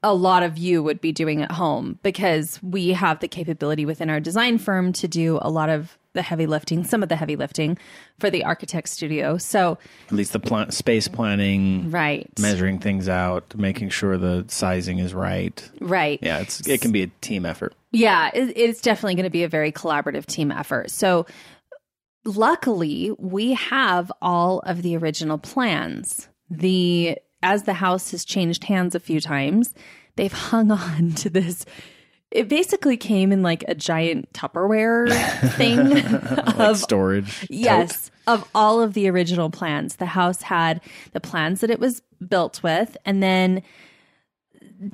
a 0.02 0.14
lot 0.14 0.42
of 0.42 0.58
you 0.58 0.82
would 0.82 1.00
be 1.00 1.12
doing 1.12 1.42
at 1.42 1.52
home 1.52 1.98
because 2.02 2.62
we 2.62 2.90
have 2.90 3.20
the 3.20 3.28
capability 3.28 3.86
within 3.86 4.10
our 4.10 4.20
design 4.20 4.58
firm 4.58 4.92
to 4.92 5.08
do 5.08 5.38
a 5.40 5.48
lot 5.50 5.70
of 5.70 5.96
the 6.12 6.22
heavy 6.22 6.46
lifting, 6.46 6.84
some 6.84 7.02
of 7.02 7.08
the 7.08 7.16
heavy 7.16 7.34
lifting 7.34 7.76
for 8.18 8.30
the 8.30 8.44
architect 8.44 8.88
studio. 8.88 9.36
So, 9.36 9.78
At 10.06 10.12
least 10.12 10.32
the 10.32 10.38
pla- 10.38 10.70
space 10.70 11.08
planning, 11.08 11.90
right. 11.90 12.30
measuring 12.38 12.78
things 12.78 13.08
out, 13.08 13.54
making 13.56 13.88
sure 13.88 14.16
the 14.18 14.44
sizing 14.48 14.98
is 14.98 15.12
right. 15.14 15.68
Right. 15.80 16.20
Yeah, 16.22 16.38
it's 16.40 16.66
it 16.68 16.80
can 16.80 16.92
be 16.92 17.02
a 17.02 17.06
team 17.20 17.44
effort. 17.46 17.74
Yeah, 17.90 18.30
it, 18.34 18.56
it's 18.56 18.80
definitely 18.80 19.14
going 19.16 19.24
to 19.24 19.30
be 19.30 19.44
a 19.44 19.48
very 19.48 19.72
collaborative 19.72 20.26
team 20.26 20.52
effort. 20.52 20.90
So, 20.90 21.26
luckily, 22.24 23.12
we 23.18 23.54
have 23.54 24.12
all 24.22 24.60
of 24.60 24.82
the 24.82 24.96
original 24.96 25.38
plans. 25.38 26.28
The 26.50 27.18
as 27.44 27.62
the 27.64 27.74
house 27.74 28.10
has 28.10 28.24
changed 28.24 28.64
hands 28.64 28.94
a 28.94 29.00
few 29.00 29.20
times, 29.20 29.74
they've 30.16 30.32
hung 30.32 30.70
on 30.70 31.12
to 31.12 31.30
this. 31.30 31.64
It 32.30 32.48
basically 32.48 32.96
came 32.96 33.30
in 33.30 33.42
like 33.42 33.62
a 33.68 33.74
giant 33.76 34.32
Tupperware 34.32 35.08
thing 35.56 35.78
Like 35.90 36.58
of 36.58 36.78
storage. 36.78 37.40
tote. 37.42 37.50
Yes, 37.50 38.10
of 38.26 38.48
all 38.56 38.80
of 38.80 38.94
the 38.94 39.08
original 39.08 39.50
plans. 39.50 39.96
The 39.96 40.06
house 40.06 40.42
had 40.42 40.80
the 41.12 41.20
plans 41.20 41.60
that 41.60 41.70
it 41.70 41.78
was 41.78 42.02
built 42.26 42.60
with, 42.64 42.96
and 43.04 43.22
then 43.22 43.62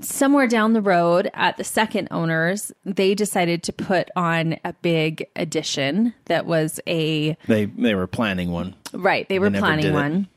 somewhere 0.01 0.47
down 0.47 0.73
the 0.75 0.83
road 0.83 1.31
at 1.35 1.57
the 1.57 1.65
second 1.65 2.09
owners, 2.11 2.73
they 2.85 3.15
decided 3.15 3.63
to 3.65 3.73
put 3.73 4.11
on 4.17 4.57
a 4.65 4.73
big 4.83 5.27
addition 5.37 6.13
that 6.27 6.45
was 6.47 6.79
a 6.87 7.37
They 7.49 7.65
they 7.67 7.95
were 7.95 8.07
planning 8.07 8.51
one. 8.51 8.75
right, 8.93 9.27
they 9.29 9.39
were 9.39 9.49
never 9.51 9.65
planning 9.65 9.93
one. 9.95 10.29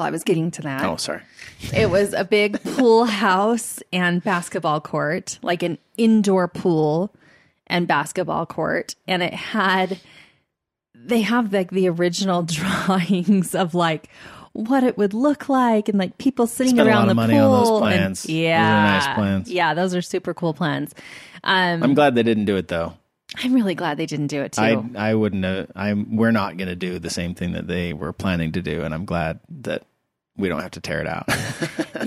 Well, 0.00 0.06
I 0.06 0.10
was 0.12 0.24
getting 0.24 0.50
to 0.52 0.62
that. 0.62 0.82
Oh, 0.82 0.96
sorry. 0.96 1.20
It 1.74 1.90
was 1.90 2.14
a 2.14 2.24
big 2.24 2.62
pool 2.62 3.04
house 3.04 3.80
and 3.92 4.24
basketball 4.24 4.80
court, 4.80 5.38
like 5.42 5.62
an 5.62 5.76
indoor 5.98 6.48
pool 6.48 7.14
and 7.66 7.86
basketball 7.86 8.46
court. 8.46 8.94
And 9.06 9.22
it 9.22 9.34
had, 9.34 10.00
they 10.94 11.20
have 11.20 11.52
like 11.52 11.70
the 11.70 11.86
original 11.90 12.42
drawings 12.44 13.54
of 13.54 13.74
like 13.74 14.08
what 14.54 14.84
it 14.84 14.96
would 14.96 15.12
look 15.12 15.50
like 15.50 15.90
and 15.90 15.98
like 15.98 16.16
people 16.16 16.46
sitting 16.46 16.76
Spent 16.76 16.88
around 16.88 17.08
the 17.08 17.14
pool. 17.14 17.84
and- 17.84 17.94
plans. 17.94 18.22
Those 18.22 18.30
yeah. 18.30 18.98
nice 18.98 19.14
plans. 19.14 19.50
Yeah, 19.50 19.74
those 19.74 19.94
are 19.94 20.00
super 20.00 20.32
cool 20.32 20.54
plans. 20.54 20.94
Um, 21.44 21.82
I'm 21.82 21.92
glad 21.92 22.14
they 22.14 22.22
didn't 22.22 22.46
do 22.46 22.56
it 22.56 22.68
though. 22.68 22.94
I'm 23.36 23.52
really 23.52 23.74
glad 23.74 23.98
they 23.98 24.06
didn't 24.06 24.28
do 24.28 24.40
it 24.40 24.52
too. 24.52 24.62
I 24.62 25.10
I 25.10 25.14
wouldn't. 25.14 25.44
Uh, 25.44 25.66
I'm. 25.76 26.16
We're 26.16 26.32
not 26.32 26.56
going 26.56 26.68
to 26.68 26.74
do 26.74 26.98
the 26.98 27.10
same 27.10 27.34
thing 27.34 27.52
that 27.52 27.68
they 27.68 27.92
were 27.92 28.12
planning 28.12 28.50
to 28.52 28.62
do, 28.62 28.82
and 28.82 28.92
I'm 28.92 29.04
glad 29.04 29.38
that 29.60 29.84
we 30.40 30.48
don't 30.48 30.60
have 30.62 30.70
to 30.72 30.80
tear 30.80 31.00
it 31.00 31.06
out. 31.06 31.28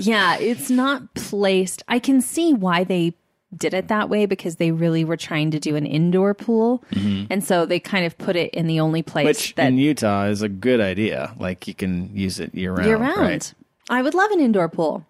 yeah, 0.00 0.36
it's 0.38 0.70
not 0.70 1.14
placed. 1.14 1.82
I 1.88 1.98
can 1.98 2.20
see 2.20 2.52
why 2.52 2.84
they 2.84 3.14
did 3.56 3.72
it 3.72 3.86
that 3.88 4.08
way 4.08 4.26
because 4.26 4.56
they 4.56 4.72
really 4.72 5.04
were 5.04 5.16
trying 5.16 5.52
to 5.52 5.60
do 5.60 5.76
an 5.76 5.86
indoor 5.86 6.34
pool. 6.34 6.82
And 7.30 7.44
so 7.44 7.64
they 7.66 7.78
kind 7.78 8.04
of 8.04 8.18
put 8.18 8.34
it 8.34 8.52
in 8.52 8.66
the 8.66 8.80
only 8.80 9.02
place 9.02 9.24
Mm-hmm. 9.24 9.28
Which 9.28 9.54
that 9.54 9.68
in 9.68 9.78
Utah 9.78 10.24
is 10.26 10.42
a 10.42 10.48
good 10.48 10.80
idea. 10.80 11.34
Like 11.38 11.68
you 11.68 11.74
can 11.74 12.10
use 12.16 12.40
it 12.40 12.52
year 12.54 12.72
round. 12.72 12.86
year 12.86 12.96
round. 12.96 13.18
Right? 13.20 13.54
I 13.88 14.02
would 14.02 14.14
love 14.14 14.30
an 14.32 14.40
indoor 14.40 14.68
pool. 14.68 15.06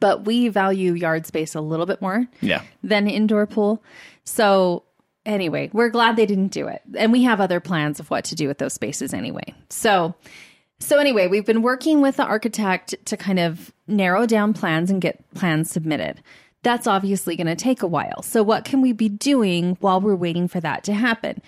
But 0.00 0.24
we 0.24 0.48
value 0.48 0.92
yard 0.92 1.26
space 1.26 1.56
a 1.56 1.60
little 1.60 1.86
bit 1.86 2.00
more 2.00 2.26
Yeah. 2.40 2.62
than 2.84 3.08
indoor 3.08 3.46
pool. 3.46 3.82
So 4.22 4.84
anyway, 5.26 5.70
we're 5.72 5.88
glad 5.88 6.14
they 6.14 6.26
didn't 6.26 6.52
do 6.52 6.68
it. 6.68 6.82
And 6.96 7.10
we 7.10 7.24
have 7.24 7.40
other 7.40 7.58
plans 7.58 7.98
of 7.98 8.08
what 8.08 8.24
to 8.26 8.36
do 8.36 8.46
with 8.46 8.58
those 8.58 8.72
spaces 8.74 9.12
anyway. 9.12 9.52
So 9.68 10.14
so 10.80 10.98
anyway, 10.98 11.26
we've 11.26 11.46
been 11.46 11.62
working 11.62 12.00
with 12.00 12.16
the 12.16 12.24
architect 12.24 12.94
to 13.06 13.16
kind 13.16 13.38
of 13.38 13.72
narrow 13.86 14.26
down 14.26 14.52
plans 14.54 14.90
and 14.90 15.00
get 15.00 15.22
plans 15.34 15.70
submitted. 15.70 16.20
That's 16.62 16.86
obviously 16.86 17.36
going 17.36 17.46
to 17.46 17.56
take 17.56 17.82
a 17.82 17.86
while. 17.86 18.22
So 18.22 18.42
what 18.42 18.64
can 18.64 18.80
we 18.80 18.92
be 18.92 19.08
doing 19.08 19.76
while 19.80 20.00
we're 20.00 20.16
waiting 20.16 20.48
for 20.48 20.60
that 20.60 20.84
to 20.84 20.92
happen? 20.94 21.40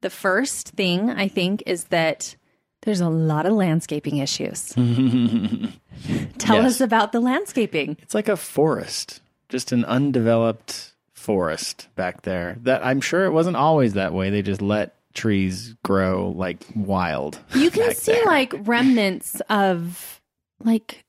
The 0.00 0.10
first 0.10 0.70
thing 0.70 1.10
I 1.10 1.28
think 1.28 1.62
is 1.66 1.84
that 1.84 2.34
there's 2.82 3.00
a 3.00 3.08
lot 3.08 3.46
of 3.46 3.52
landscaping 3.54 4.18
issues. 4.18 4.72
Tell 6.38 6.56
Yes. 6.56 6.66
us 6.74 6.80
about 6.80 7.12
the 7.12 7.20
landscaping. 7.20 7.96
It's 8.02 8.14
like 8.14 8.28
a 8.28 8.36
forest, 8.36 9.20
just 9.48 9.72
an 9.72 9.84
undeveloped 9.86 10.92
forest 11.12 11.88
back 11.96 12.22
there. 12.22 12.56
That 12.62 12.84
I'm 12.84 13.00
sure 13.00 13.24
it 13.24 13.30
wasn't 13.32 13.56
always 13.56 13.94
that 13.94 14.12
way. 14.12 14.30
They 14.30 14.42
just 14.42 14.60
let 14.60 14.94
trees 15.14 15.74
grow 15.84 16.30
like 16.36 16.64
wild. 16.74 17.38
You 17.54 17.70
can 17.70 17.94
see 17.94 18.12
there. 18.12 18.24
like 18.26 18.52
remnants 18.64 19.40
of 19.48 20.20
like 20.60 21.04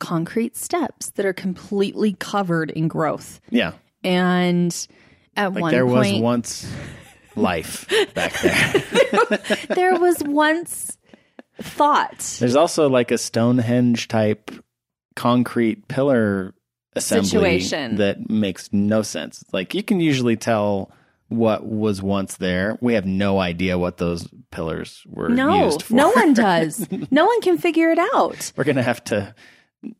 concrete 0.00 0.56
steps 0.56 1.10
that 1.10 1.24
are 1.24 1.32
completely 1.32 2.14
covered 2.18 2.70
in 2.70 2.88
growth. 2.88 3.40
yeah, 3.50 3.72
And 4.04 4.74
at 5.36 5.52
like 5.54 5.62
one 5.62 5.72
there 5.72 5.86
was 5.86 6.12
once 6.14 6.70
life 7.34 7.86
back 8.14 8.32
there. 8.40 8.82
there 9.74 9.98
was 9.98 10.22
once 10.24 10.98
thought. 11.60 12.18
There's 12.38 12.56
also 12.56 12.88
like 12.88 13.10
a 13.10 13.18
Stonehenge 13.18 14.08
type 14.08 14.50
concrete 15.14 15.88
pillar 15.88 16.54
assembly 16.94 17.28
Situation. 17.60 17.96
that 17.96 18.28
makes 18.30 18.72
no 18.72 19.02
sense. 19.02 19.42
Like 19.52 19.74
you 19.74 19.82
can 19.82 20.00
usually 20.00 20.36
tell 20.36 20.90
what 21.28 21.66
was 21.66 22.00
once 22.00 22.36
there. 22.36 22.78
We 22.80 22.94
have 22.94 23.04
no 23.06 23.38
idea 23.40 23.78
what 23.78 23.96
those 23.96 24.28
pillars 24.50 25.02
were 25.06 25.28
No, 25.28 25.64
used 25.66 25.82
for. 25.82 25.94
no 25.94 26.10
one 26.10 26.34
does. 26.34 26.86
no 27.10 27.24
one 27.26 27.40
can 27.40 27.58
figure 27.58 27.90
it 27.90 27.98
out. 27.98 28.52
We're 28.56 28.64
gonna 28.64 28.82
have 28.82 29.02
to 29.04 29.34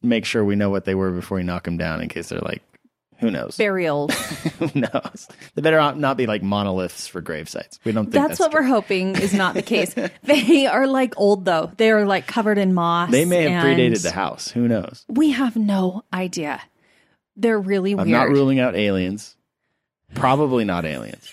make 0.03 0.25
sure 0.25 0.45
we 0.45 0.57
know 0.57 0.71
what 0.71 0.85
they 0.85 0.95
were 0.95 1.11
before 1.13 1.37
we 1.39 1.45
knock 1.45 1.65
them 1.65 1.77
down, 1.77 2.01
in 2.01 2.09
case 2.09 2.29
they're 2.29 2.41
like, 2.41 2.63
who 3.19 3.31
knows? 3.31 3.57
Burial. 3.57 4.09
who 4.59 4.71
knows? 4.75 5.27
They 5.55 5.63
better 5.63 5.79
not- 5.95 6.17
be 6.17 6.27
like 6.27 6.43
monoliths 6.43 7.07
for 7.07 7.21
grave 7.21 7.49
sites. 7.49 7.79
We 7.85 7.93
don't 7.93 8.05
think 8.05 8.13
That's, 8.15 8.29
that's, 8.31 8.41
what 8.41 8.51
true. 8.53 8.61
we're 8.61 8.67
hoping 8.69 9.17
is 9.17 9.33
not 9.33 9.55
the 9.55 9.63
case. 9.63 9.95
they 10.23 10.67
are 10.67 10.87
like 10.87 11.15
old 11.17 11.45
though. 11.45 11.71
They 11.77 11.91
are 11.91 12.05
like 12.07 12.27
covered 12.27 12.59
in 12.59 12.75
moss. 12.75 13.11
They 13.11 13.25
may 13.25 13.49
have 13.51 13.65
predated 13.65 14.03
the 14.03 14.11
house. 14.11 14.51
Who 14.51 14.69
knows? 14.69 15.05
We 15.09 15.31
have 15.31 15.57
no 15.57 16.05
idea. 16.13 16.61
They're 17.37 17.61
really 17.61 17.93
I'm 17.93 17.99
weird. 17.99 18.09
not 18.11 18.29
ruling 18.29 18.61
out 18.61 18.77
aliens. 18.77 19.36
Probably 20.15 20.65
not 20.65 20.85
aliens. 20.85 21.33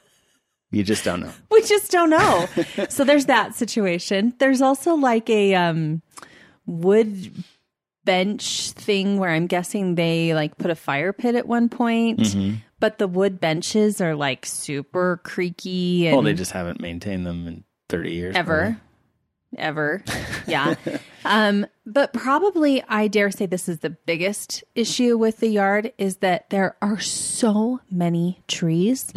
you 0.70 0.82
just 0.82 1.04
don't 1.04 1.20
know. 1.20 1.32
we 1.50 1.62
just 1.62 1.90
don't 1.90 2.10
know. 2.10 2.46
so 2.88 3.04
there's 3.04 3.26
that 3.26 3.54
situation. 3.54 4.34
There's 4.38 4.62
also 4.62 4.94
like 4.94 5.28
a 5.30 5.54
um 5.54 6.02
wood 6.66 7.32
bench 8.04 8.70
thing 8.72 9.18
where 9.18 9.30
I'm 9.30 9.46
guessing 9.46 9.94
they 9.96 10.34
like 10.34 10.56
put 10.58 10.70
a 10.70 10.76
fire 10.76 11.12
pit 11.12 11.34
at 11.34 11.46
one 11.48 11.68
point, 11.68 12.20
Mm-hmm. 12.20 12.54
but 12.80 12.98
the 12.98 13.08
wood 13.08 13.40
benches 13.40 14.00
are 14.00 14.14
like 14.14 14.46
super 14.46 15.20
creaky 15.24 16.06
and 16.06 16.14
Well, 16.16 16.22
they 16.22 16.34
just 16.34 16.52
haven't 16.52 16.80
maintained 16.80 17.26
them 17.26 17.46
in 17.48 17.64
30 17.88 18.12
years. 18.12 18.36
ever 18.36 18.80
ever 19.58 20.02
yeah 20.46 20.74
um 21.24 21.66
but 21.86 22.12
probably 22.12 22.82
i 22.88 23.08
dare 23.08 23.30
say 23.30 23.46
this 23.46 23.68
is 23.68 23.78
the 23.80 23.90
biggest 23.90 24.62
issue 24.74 25.16
with 25.16 25.38
the 25.38 25.48
yard 25.48 25.92
is 25.98 26.16
that 26.18 26.48
there 26.50 26.76
are 26.82 27.00
so 27.00 27.80
many 27.90 28.42
trees 28.48 29.12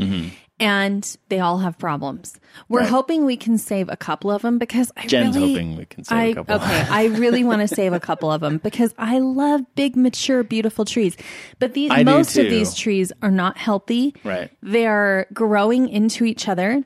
and 0.61 1.17
they 1.29 1.39
all 1.39 1.59
have 1.59 1.77
problems 1.77 2.39
we're 2.67 2.79
Mm-hmm. 2.79 2.83
Right. 2.85 2.89
hoping 2.89 3.25
we 3.25 3.37
can 3.37 3.57
save 3.57 3.87
a 3.89 3.95
couple 3.95 4.29
of 4.31 4.41
them 4.41 4.57
because 4.57 4.91
i 4.97 5.05
Jen's 5.07 5.35
really 5.35 5.53
hoping 5.53 5.77
we 5.77 5.85
can 5.85 6.03
save 6.03 6.17
I, 6.17 6.23
a 6.25 6.35
couple. 6.35 6.55
okay, 6.55 6.85
I 6.89 7.05
really 7.05 7.43
want 7.43 7.61
to 7.61 7.67
save 7.67 7.93
a 7.93 7.99
couple 7.99 8.31
of 8.31 8.41
them 8.41 8.57
because 8.57 8.93
I 8.97 9.19
love 9.19 9.61
big, 9.75 9.95
mature, 9.95 10.43
beautiful 10.43 10.83
trees. 10.83 11.15
But 11.59 11.73
these 11.73 11.91
I 11.91 12.03
most 12.03 12.37
of 12.37 12.49
these 12.49 12.73
trees 12.73 13.11
are 13.21 13.31
not 13.31 13.57
healthy. 13.57 14.15
Right. 14.25 14.51
They're 14.61 15.27
growing 15.33 15.87
into 15.89 16.25
each 16.25 16.47
other. 16.49 16.83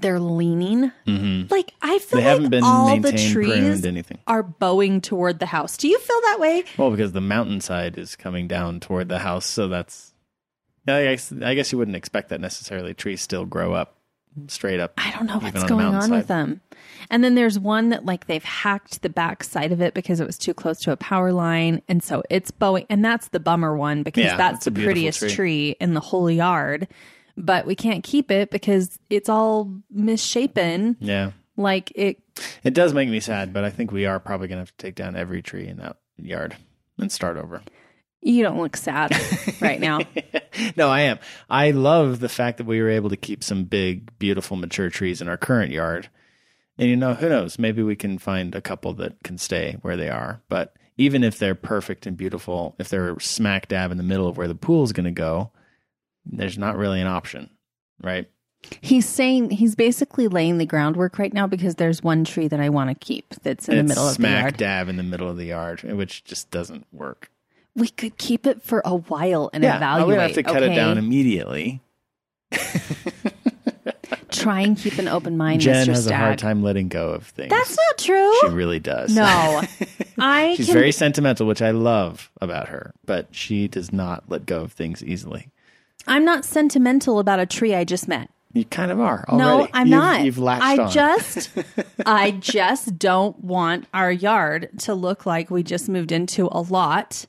They're 0.00 0.20
leaning. 0.20 0.92
Like 1.06 1.72
I 1.80 1.98
feel 1.98 2.08
Mm-hmm. 2.08 2.16
They 2.16 2.22
haven't 2.22 2.42
like 2.44 2.50
been 2.50 2.64
all 2.64 3.00
the 3.00 3.12
trees 3.12 3.84
anything. 3.84 4.18
are 4.26 4.42
bowing 4.42 5.00
toward 5.00 5.38
the 5.38 5.46
house. 5.46 5.76
Do 5.76 5.88
you 5.88 5.98
feel 5.98 6.20
that 6.22 6.38
way? 6.40 6.64
Well, 6.76 6.90
because 6.90 7.12
the 7.12 7.20
mountainside 7.20 7.96
is 7.96 8.14
coming 8.16 8.46
down 8.48 8.80
toward 8.80 9.08
the 9.08 9.20
house, 9.20 9.46
so 9.46 9.68
that's. 9.68 10.12
I 10.88 11.02
guess, 11.02 11.32
I 11.42 11.54
guess 11.54 11.72
you 11.72 11.78
wouldn't 11.78 11.96
expect 11.96 12.28
that 12.28 12.40
necessarily. 12.40 12.94
Trees 12.94 13.20
still 13.20 13.44
grow 13.44 13.72
up 13.72 13.96
straight 14.46 14.78
up. 14.78 14.92
I 14.98 15.10
don't 15.12 15.26
know 15.26 15.38
what's 15.38 15.62
on 15.62 15.68
going 15.68 15.86
on 15.86 16.10
with 16.12 16.28
them. 16.28 16.60
And 17.10 17.24
then 17.24 17.34
there's 17.34 17.58
one 17.58 17.88
that 17.88 18.04
like 18.04 18.26
they've 18.26 18.44
hacked 18.44 19.02
the 19.02 19.08
back 19.08 19.42
side 19.42 19.72
of 19.72 19.80
it 19.80 19.94
because 19.94 20.20
it 20.20 20.26
was 20.26 20.38
too 20.38 20.54
close 20.54 20.78
to 20.82 20.92
a 20.92 20.96
power 20.96 21.32
line, 21.32 21.80
and 21.88 22.02
so 22.04 22.22
it's 22.30 22.50
bowing. 22.52 22.86
And 22.90 23.04
that's 23.04 23.28
the 23.28 23.40
bummer 23.40 23.76
one 23.76 24.02
because 24.04 24.24
Yeah, 24.24 24.36
that's 24.36 24.66
the 24.66 24.70
prettiest 24.72 25.18
tree. 25.20 25.30
tree. 25.34 25.76
in 25.80 25.94
the 25.94 26.00
whole 26.00 26.30
yard. 26.30 26.86
But 27.36 27.66
we 27.66 27.74
can't 27.74 28.02
keep 28.02 28.30
it 28.30 28.50
because 28.50 28.98
it's 29.10 29.28
all 29.28 29.70
misshapen. 29.90 30.96
Yeah, 31.00 31.32
Like 31.56 31.92
it. 31.94 32.18
it 32.64 32.72
does 32.74 32.94
make 32.94 33.08
me 33.08 33.20
sad, 33.20 33.52
but 33.52 33.64
I 33.64 33.70
think 33.70 33.92
we 33.92 34.06
are 34.06 34.18
probably 34.18 34.48
going 34.48 34.56
to 34.56 34.62
have 34.62 34.76
to 34.76 34.82
take 34.82 34.94
down 34.94 35.16
every 35.16 35.42
tree 35.42 35.68
in 35.68 35.76
that 35.78 35.96
yard 36.16 36.56
and 36.98 37.12
start 37.12 37.36
over. 37.36 37.62
You 38.22 38.42
don't 38.42 38.58
look 38.58 38.76
sad 38.76 39.12
right 39.60 39.78
now. 39.78 40.00
no, 40.76 40.88
I 40.88 41.02
am. 41.02 41.18
I 41.48 41.70
love 41.72 42.18
the 42.20 42.28
fact 42.28 42.58
that 42.58 42.66
we 42.66 42.80
were 42.80 42.88
able 42.88 43.10
to 43.10 43.16
keep 43.16 43.44
some 43.44 43.64
big, 43.64 44.18
beautiful, 44.18 44.56
mature 44.56 44.90
trees 44.90 45.20
in 45.20 45.28
our 45.28 45.36
current 45.36 45.70
yard. 45.72 46.08
And 46.78 46.88
you 46.88 46.96
know, 46.96 47.14
who 47.14 47.28
knows? 47.28 47.58
Maybe 47.58 47.82
we 47.82 47.96
can 47.96 48.18
find 48.18 48.54
a 48.54 48.60
couple 48.62 48.94
that 48.94 49.22
can 49.22 49.38
stay 49.38 49.76
where 49.82 49.96
they 49.96 50.08
are. 50.08 50.42
But 50.48 50.74
even 50.96 51.22
if 51.22 51.38
they're 51.38 51.54
perfect 51.54 52.06
and 52.06 52.16
beautiful, 52.16 52.74
if 52.78 52.88
they're 52.88 53.20
smack 53.20 53.68
dab 53.68 53.90
in 53.92 53.96
the 53.98 54.02
middle 54.02 54.26
of 54.26 54.36
where 54.38 54.48
the 54.48 54.54
pool 54.54 54.82
is 54.82 54.92
going 54.92 55.04
to 55.04 55.10
go, 55.12 55.52
there's 56.30 56.58
not 56.58 56.76
really 56.76 57.00
an 57.00 57.06
option, 57.06 57.50
right? 58.02 58.28
He's 58.80 59.06
saying 59.08 59.50
he's 59.50 59.76
basically 59.76 60.26
laying 60.28 60.58
the 60.58 60.66
groundwork 60.66 61.18
right 61.18 61.32
now 61.32 61.46
because 61.46 61.76
there's 61.76 62.02
one 62.02 62.24
tree 62.24 62.48
that 62.48 62.58
I 62.58 62.68
want 62.68 62.90
to 62.90 62.94
keep 63.06 63.34
that's 63.42 63.68
in 63.68 63.78
And 63.78 63.88
the 63.88 63.92
middle 63.92 64.04
of 64.08 64.10
the 64.10 64.14
smack 64.16 64.42
yard. 64.42 64.56
dab 64.56 64.88
in 64.88 64.96
the 64.96 65.02
middle 65.04 65.28
of 65.30 65.36
the 65.36 65.44
yard, 65.44 65.82
which 65.84 66.24
just 66.24 66.50
doesn't 66.50 66.84
work. 66.92 67.30
We 67.76 67.88
could 67.88 68.16
keep 68.18 68.46
it 68.46 68.62
for 68.62 68.82
a 68.84 68.96
while 68.96 69.50
and 69.52 69.62
Yeah, 69.62 69.76
evaluate. 69.76 70.08
we 70.08 70.14
don't 70.14 70.22
have 70.22 70.34
to 70.34 70.42
cut 70.42 70.62
it 70.62 70.74
down 70.74 70.98
immediately. 70.98 71.80
Try 74.30 74.60
and 74.60 74.76
keep 74.76 74.98
an 74.98 75.08
open 75.08 75.36
mind, 75.36 75.60
Jen 75.60 75.86
Mr. 75.86 75.88
has 75.90 76.04
Stag. 76.04 76.12
a 76.12 76.16
hard 76.16 76.38
time 76.38 76.62
letting 76.62 76.88
go 76.88 77.10
of 77.10 77.26
things. 77.26 77.50
That's 77.50 77.76
not 77.76 77.98
true. 77.98 78.32
She 78.42 78.48
really 78.48 78.78
does. 78.78 79.14
no, 79.14 79.62
I 80.18 80.54
She's 80.56 80.66
can. 80.66 80.74
very 80.74 80.92
sentimental, 80.92 81.46
which 81.46 81.62
I 81.62 81.70
love 81.70 82.30
about 82.40 82.68
her, 82.68 82.92
but 83.04 83.28
she 83.30 83.66
does 83.68 83.92
not 83.92 84.24
let 84.28 84.44
go 84.46 84.60
of 84.62 84.72
things 84.72 85.02
easily. 85.02 85.48
I'm 86.06 86.24
not 86.24 86.44
sentimental 86.44 87.18
about 87.18 87.40
a 87.40 87.46
tree 87.46 87.74
I 87.74 87.84
just 87.84 88.08
met. 88.08 88.30
You 88.52 88.64
kind 88.64 88.90
of 88.90 89.00
are. 89.00 89.24
Already. 89.28 89.36
No. 89.64 89.68
I'm 89.74 89.86
You've- 89.88 89.90
not. 89.96 90.24
You've 90.24 90.38
latched 90.38 90.64
I 90.64 90.84
on. 90.84 90.90
just, 90.90 91.50
I 92.06 92.30
just 92.32 92.98
don't 92.98 93.38
want 93.44 93.86
our 93.92 94.10
yard 94.10 94.70
to 94.80 94.94
look 94.94 95.26
like 95.26 95.50
we 95.50 95.62
just 95.62 95.88
moved 95.88 96.10
into 96.12 96.48
a 96.50 96.60
lot 96.62 97.26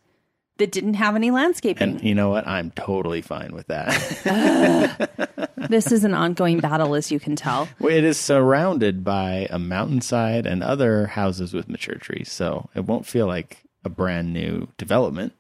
that 0.58 0.72
didn't 0.72 0.96
have 0.96 1.16
any 1.16 1.30
landscaping. 1.30 1.84
and 1.96 2.04
you 2.04 2.16
know 2.16 2.30
what? 2.30 2.48
I'm 2.48 2.72
totally 2.72 3.22
fine 3.22 3.54
with 3.54 3.68
that. 3.68 5.52
this 5.70 5.92
is 5.92 6.04
an 6.04 6.14
ongoing 6.16 6.60
battle, 6.60 6.96
as 6.96 7.12
you 7.12 7.20
can 7.20 7.36
tell. 7.36 7.68
Well, 7.80 7.94
it 7.94 8.04
is 8.04 8.18
surrounded 8.18 9.04
by 9.04 9.48
a 9.52 9.60
mountainside 9.60 10.46
and 10.48 10.64
other 10.64 11.08
houses 11.08 11.54
with 11.54 11.70
mature 11.70 11.96
trees, 11.96 12.32
so 12.32 12.70
it 12.74 12.86
won't 12.86 13.06
feel 13.06 13.28
like 13.28 13.64
a 13.84 13.90
brand 13.90 14.34
new 14.34 14.68
development. 14.78 15.34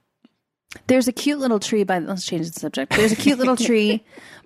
There's 0.87 1.07
a 1.07 1.11
cute 1.11 1.39
little 1.39 1.59
tree 1.59 1.83
by. 1.83 1.99
Let's 1.99 2.25
change 2.25 2.49
the 2.51 2.59
subject. 2.59 2.93
There's 2.95 3.11
a 3.11 3.15
cute 3.15 3.39
little 3.39 3.55
tree 3.67 4.03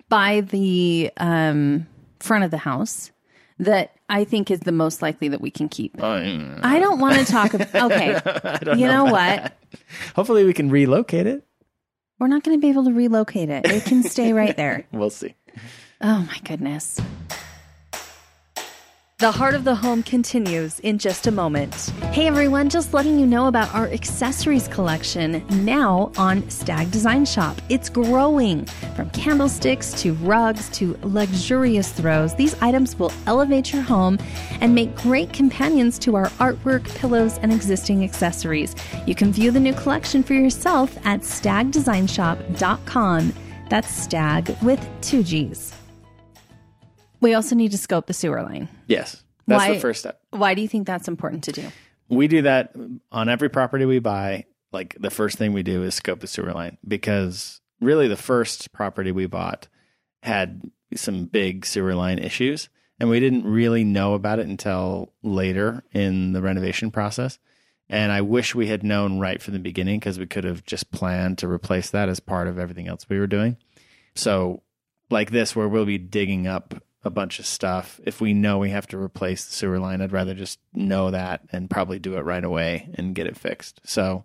by 0.08 0.40
the 0.40 1.10
um, 1.18 1.86
front 2.20 2.44
of 2.44 2.50
the 2.50 2.58
house 2.58 3.10
that 3.58 3.92
I 4.08 4.24
think 4.24 4.50
is 4.50 4.60
the 4.60 4.72
most 4.72 5.02
likely 5.02 5.28
that 5.28 5.40
we 5.40 5.50
can 5.50 5.68
keep. 5.68 6.02
Uh, 6.02 6.20
I 6.62 6.78
don't 6.80 6.98
want 6.98 7.18
to 7.18 7.24
talk 7.24 7.54
about. 7.54 7.68
Okay, 7.92 8.18
you 8.76 8.86
know, 8.86 9.04
what? 9.04 9.56
Hopefully, 10.16 10.44
we 10.44 10.52
can 10.52 10.70
relocate 10.70 11.26
it. 11.26 11.46
We're 12.18 12.28
not 12.28 12.44
going 12.44 12.56
to 12.56 12.60
be 12.60 12.70
able 12.70 12.84
to 12.84 12.92
relocate 12.92 13.48
it. 13.50 13.66
It 13.66 13.84
can 13.84 14.02
stay 14.02 14.32
right 14.32 14.56
there. 14.56 14.86
We'll 14.92 15.10
see. 15.10 15.34
Oh 16.00 16.20
my 16.20 16.38
goodness. 16.44 17.00
The 19.22 19.30
Heart 19.30 19.54
of 19.54 19.62
the 19.62 19.76
Home 19.76 20.02
continues 20.02 20.80
in 20.80 20.98
just 20.98 21.28
a 21.28 21.30
moment. 21.30 21.72
Hey 22.10 22.26
everyone, 22.26 22.68
just 22.68 22.92
letting 22.92 23.20
you 23.20 23.26
know 23.26 23.46
about 23.46 23.72
our 23.72 23.86
accessories 23.86 24.66
collection 24.66 25.44
now 25.64 26.10
on 26.16 26.50
Stagg 26.50 26.90
Design 26.90 27.24
Shop. 27.24 27.56
It's 27.68 27.88
growing 27.88 28.64
from 28.96 29.10
candlesticks 29.10 29.92
to 30.02 30.14
rugs 30.14 30.68
to 30.70 30.98
luxurious 31.04 31.92
throws. 31.92 32.34
These 32.34 32.60
items 32.60 32.98
will 32.98 33.12
elevate 33.28 33.72
your 33.72 33.82
home 33.82 34.18
and 34.60 34.74
make 34.74 34.96
great 34.96 35.32
companions 35.32 36.00
to 36.00 36.16
our 36.16 36.26
artwork, 36.40 36.92
pillows, 36.96 37.38
and 37.38 37.52
existing 37.52 38.02
accessories. 38.02 38.74
You 39.06 39.14
can 39.14 39.32
view 39.32 39.52
the 39.52 39.60
new 39.60 39.74
collection 39.74 40.24
for 40.24 40.34
yourself 40.34 40.96
at 41.06 41.20
staggdesignshop.com. 41.20 43.32
That's 43.70 43.88
stag 43.88 44.56
with 44.62 44.84
two 45.00 45.22
G's. 45.22 45.72
We 47.22 47.34
also 47.34 47.54
need 47.54 47.70
to 47.70 47.78
scope 47.78 48.06
the 48.06 48.12
sewer 48.12 48.42
line. 48.42 48.68
Yes, 48.86 49.22
that's 49.46 49.64
Why- 49.64 49.74
the 49.74 49.80
first 49.80 50.00
step. 50.00 50.20
Why 50.30 50.54
do 50.54 50.60
you 50.60 50.68
think 50.68 50.86
that's 50.86 51.08
important 51.08 51.44
to 51.44 51.52
do? 51.52 51.68
We 52.08 52.28
do 52.28 52.42
that 52.42 52.74
on 53.10 53.30
every 53.30 53.48
property 53.48 53.86
we 53.86 54.00
buy. 54.00 54.44
Like 54.72 54.96
the 54.98 55.10
first 55.10 55.38
thing 55.38 55.52
we 55.52 55.62
do 55.62 55.82
is 55.82 55.94
scope 55.94 56.20
the 56.20 56.26
sewer 56.26 56.52
line 56.52 56.78
because 56.86 57.60
really 57.80 58.08
the 58.08 58.16
first 58.16 58.72
property 58.72 59.12
we 59.12 59.26
bought 59.26 59.68
had 60.22 60.62
some 60.94 61.24
big 61.24 61.64
sewer 61.64 61.94
line 61.94 62.18
issues 62.18 62.68
and 62.98 63.08
we 63.08 63.20
didn't 63.20 63.44
really 63.44 63.84
know 63.84 64.14
about 64.14 64.38
it 64.38 64.46
until 64.46 65.12
later 65.22 65.82
in 65.92 66.32
the 66.32 66.42
renovation 66.42 66.90
process. 66.90 67.38
And 67.88 68.12
I 68.12 68.20
wish 68.22 68.54
we 68.54 68.68
had 68.68 68.82
known 68.82 69.18
right 69.18 69.42
from 69.42 69.54
the 69.54 69.60
beginning 69.60 69.98
because 70.00 70.18
we 70.18 70.26
could 70.26 70.44
have 70.44 70.64
just 70.64 70.90
planned 70.90 71.38
to 71.38 71.48
replace 71.48 71.90
that 71.90 72.08
as 72.08 72.20
part 72.20 72.48
of 72.48 72.58
everything 72.58 72.88
else 72.88 73.06
we 73.08 73.18
were 73.18 73.26
doing. 73.26 73.56
So, 74.14 74.62
like 75.10 75.30
this, 75.30 75.54
where 75.54 75.68
we'll 75.68 75.84
be 75.84 75.98
digging 75.98 76.46
up 76.46 76.82
a 77.04 77.10
bunch 77.10 77.38
of 77.38 77.46
stuff, 77.46 78.00
if 78.04 78.20
we 78.20 78.32
know 78.32 78.58
we 78.58 78.70
have 78.70 78.86
to 78.88 78.98
replace 78.98 79.44
the 79.44 79.52
sewer 79.52 79.78
line, 79.78 80.00
I'd 80.00 80.12
rather 80.12 80.34
just 80.34 80.60
know 80.72 81.10
that 81.10 81.42
and 81.50 81.70
probably 81.70 81.98
do 81.98 82.16
it 82.16 82.24
right 82.24 82.44
away 82.44 82.90
and 82.94 83.14
get 83.14 83.26
it 83.26 83.36
fixed. 83.36 83.80
So, 83.84 84.24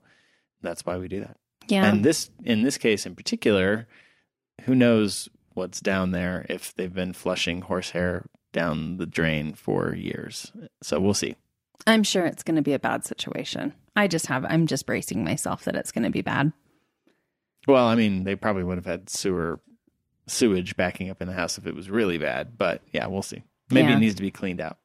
that's 0.61 0.85
why 0.85 0.97
we 0.97 1.07
do 1.07 1.21
that. 1.21 1.37
Yeah. 1.67 1.85
And 1.85 2.03
this, 2.03 2.29
in 2.43 2.63
this 2.63 2.77
case 2.77 3.05
in 3.05 3.15
particular, 3.15 3.87
who 4.63 4.75
knows 4.75 5.29
what's 5.53 5.81
down 5.81 6.11
there 6.11 6.45
if 6.49 6.73
they've 6.75 6.93
been 6.93 7.13
flushing 7.13 7.61
horsehair 7.61 8.25
down 8.53 8.97
the 8.97 9.05
drain 9.05 9.53
for 9.53 9.93
years. 9.93 10.51
So 10.81 10.99
we'll 10.99 11.13
see. 11.13 11.35
I'm 11.85 12.03
sure 12.03 12.25
it's 12.25 12.43
going 12.43 12.55
to 12.55 12.61
be 12.61 12.73
a 12.73 12.79
bad 12.79 13.05
situation. 13.05 13.73
I 13.95 14.07
just 14.07 14.27
have, 14.27 14.45
I'm 14.45 14.67
just 14.67 14.85
bracing 14.85 15.23
myself 15.23 15.65
that 15.65 15.75
it's 15.75 15.91
going 15.91 16.03
to 16.03 16.09
be 16.09 16.21
bad. 16.21 16.53
Well, 17.67 17.85
I 17.85 17.95
mean, 17.95 18.23
they 18.23 18.35
probably 18.35 18.63
would 18.63 18.77
have 18.77 18.85
had 18.85 19.09
sewer 19.09 19.59
sewage 20.27 20.75
backing 20.75 21.09
up 21.09 21.21
in 21.21 21.27
the 21.27 21.33
house 21.33 21.57
if 21.57 21.65
it 21.65 21.75
was 21.75 21.89
really 21.89 22.17
bad, 22.17 22.57
but 22.57 22.81
yeah, 22.91 23.07
we'll 23.07 23.21
see. 23.21 23.43
Maybe 23.69 23.89
Yeah. 23.89 23.95
it 23.97 23.99
needs 23.99 24.15
to 24.15 24.21
be 24.21 24.31
cleaned 24.31 24.61
out. 24.61 24.77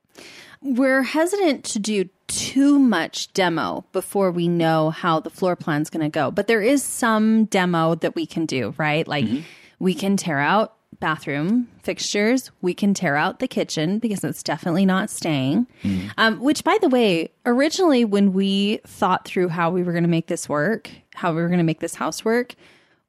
We're 0.60 1.02
hesitant 1.02 1.64
to 1.66 1.78
do 1.78 2.08
too 2.28 2.78
much 2.78 3.32
demo 3.32 3.84
before 3.92 4.30
we 4.30 4.46
know 4.48 4.90
how 4.90 5.18
the 5.20 5.30
floor 5.30 5.56
plan's 5.56 5.90
going 5.90 6.04
to 6.04 6.08
go. 6.08 6.30
But 6.30 6.46
there 6.46 6.62
is 6.62 6.82
some 6.82 7.46
demo 7.46 7.96
that 7.96 8.14
we 8.14 8.26
can 8.26 8.46
do, 8.46 8.74
right? 8.78 9.06
Like 9.06 9.26
we 9.80 9.94
can 9.94 10.16
tear 10.16 10.38
out 10.38 10.74
bathroom 11.00 11.66
fixtures, 11.82 12.52
we 12.60 12.74
can 12.74 12.94
tear 12.94 13.16
out 13.16 13.40
the 13.40 13.48
kitchen 13.48 13.98
because 13.98 14.22
it's 14.22 14.42
definitely 14.42 14.86
not 14.86 15.10
staying. 15.10 15.66
Um, 16.16 16.38
which, 16.38 16.62
by 16.62 16.78
the 16.80 16.88
way, 16.88 17.32
originally 17.44 18.04
when 18.04 18.32
we 18.32 18.78
thought 18.86 19.24
through 19.24 19.48
how 19.48 19.70
we 19.70 19.82
were 19.82 19.90
going 19.92 20.04
to 20.04 20.08
make 20.10 20.28
this 20.28 20.48
work, 20.48 20.90
how 21.14 21.34
we 21.34 21.42
were 21.42 21.48
going 21.48 21.58
to 21.58 21.64
make 21.64 21.80
this 21.80 21.96
house 21.96 22.24
work, 22.24 22.54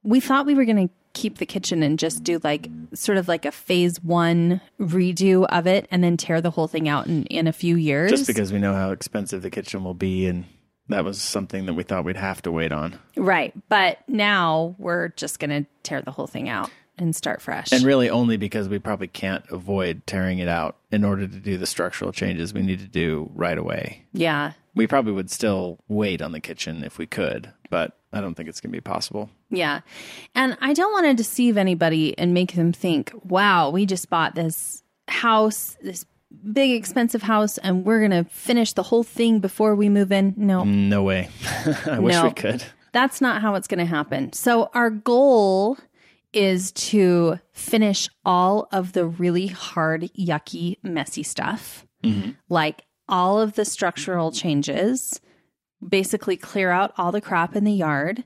we 0.01 0.19
thought 0.19 0.47
we 0.47 0.55
were 0.55 0.65
going 0.65 0.87
to 0.87 0.93
keep 1.13 1.37
the 1.37 1.45
kitchen 1.45 1.83
and 1.83 1.99
just 1.99 2.23
do 2.23 2.39
like 2.43 2.69
sort 2.93 3.17
of 3.17 3.27
like 3.27 3.45
a 3.45 3.51
phase 3.51 4.01
one 4.03 4.61
redo 4.79 5.45
of 5.49 5.67
it 5.67 5.87
and 5.91 6.03
then 6.03 6.17
tear 6.17 6.41
the 6.41 6.51
whole 6.51 6.67
thing 6.67 6.87
out 6.89 7.07
in, 7.07 7.23
in 7.25 7.47
a 7.47 7.53
few 7.53 7.75
years. 7.75 8.11
Just 8.11 8.27
because 8.27 8.51
we 8.51 8.59
know 8.59 8.73
how 8.73 8.91
expensive 8.91 9.41
the 9.41 9.49
kitchen 9.49 9.83
will 9.83 9.93
be 9.93 10.25
and 10.25 10.45
that 10.89 11.05
was 11.05 11.21
something 11.21 11.65
that 11.65 11.73
we 11.73 11.83
thought 11.83 12.03
we'd 12.03 12.17
have 12.17 12.41
to 12.41 12.51
wait 12.51 12.71
on. 12.71 12.99
Right. 13.15 13.53
But 13.69 13.99
now 14.07 14.75
we're 14.77 15.09
just 15.09 15.39
going 15.39 15.49
to 15.63 15.69
tear 15.83 16.01
the 16.01 16.11
whole 16.11 16.27
thing 16.27 16.49
out 16.49 16.69
and 16.97 17.15
start 17.15 17.41
fresh. 17.41 17.71
And 17.71 17.83
really 17.83 18.09
only 18.09 18.37
because 18.37 18.67
we 18.69 18.79
probably 18.79 19.07
can't 19.07 19.45
avoid 19.49 20.05
tearing 20.05 20.39
it 20.39 20.47
out 20.47 20.77
in 20.91 21.03
order 21.03 21.27
to 21.27 21.39
do 21.39 21.57
the 21.57 21.65
structural 21.65 22.11
changes 22.11 22.53
we 22.53 22.61
need 22.61 22.79
to 22.79 22.87
do 22.87 23.31
right 23.33 23.57
away. 23.57 24.03
yeah. 24.13 24.53
We 24.75 24.87
probably 24.87 25.11
would 25.13 25.29
still 25.29 25.77
wait 25.87 26.19
on 26.19 26.31
the 26.31 26.39
kitchen 26.39 26.83
if 26.83 26.97
we 26.97 27.05
could, 27.05 27.53
but 27.69 27.95
I 28.11 28.21
don't 28.21 28.33
think 28.33 28.49
it's 28.49 28.59
going 28.59 28.71
to 28.71 28.75
be 28.75 28.81
possible. 28.81 29.29
Yeah. 29.53 29.81
And 30.35 30.57
I 30.61 30.73
don't 30.73 30.91
want 30.91 31.05
to 31.05 31.13
deceive 31.13 31.57
anybody 31.57 32.17
and 32.17 32.33
make 32.33 32.53
them 32.53 32.73
think, 32.73 33.11
wow, 33.23 33.69
we 33.69 33.85
just 33.85 34.09
bought 34.09 34.35
this 34.35 34.83
house, 35.07 35.77
this 35.81 36.05
big 36.51 36.71
expensive 36.71 37.21
house, 37.21 37.59
and 37.59 37.85
we're 37.85 37.99
going 37.99 38.23
to 38.23 38.29
finish 38.29 38.73
the 38.73 38.83
whole 38.83 39.03
thing 39.03 39.39
before 39.39 39.75
we 39.75 39.89
move 39.89 40.11
in. 40.11 40.33
No. 40.35 40.63
No 40.63 41.03
way. 41.03 41.29
I 41.85 41.99
wish 41.99 42.15
No. 42.15 42.25
we 42.25 42.31
could. 42.31 42.63
That's 42.91 43.21
not 43.21 43.41
how 43.41 43.55
it's 43.55 43.67
going 43.67 43.79
to 43.79 43.85
happen. 43.85 44.33
So, 44.33 44.69
our 44.73 44.89
goal 44.89 45.77
is 46.31 46.71
to 46.71 47.39
finish 47.51 48.09
all 48.25 48.67
of 48.71 48.93
the 48.93 49.05
really 49.05 49.47
hard, 49.47 50.09
yucky, 50.17 50.77
messy 50.83 51.23
stuff, 51.23 51.85
mm-hmm. 52.03 52.31
like 52.49 52.85
all 53.07 53.39
of 53.39 53.53
the 53.53 53.65
structural 53.65 54.31
changes, 54.31 55.19
basically 55.87 56.37
clear 56.37 56.71
out 56.71 56.93
all 56.97 57.11
the 57.11 57.21
crap 57.21 57.55
in 57.55 57.63
the 57.63 57.71
yard, 57.73 58.23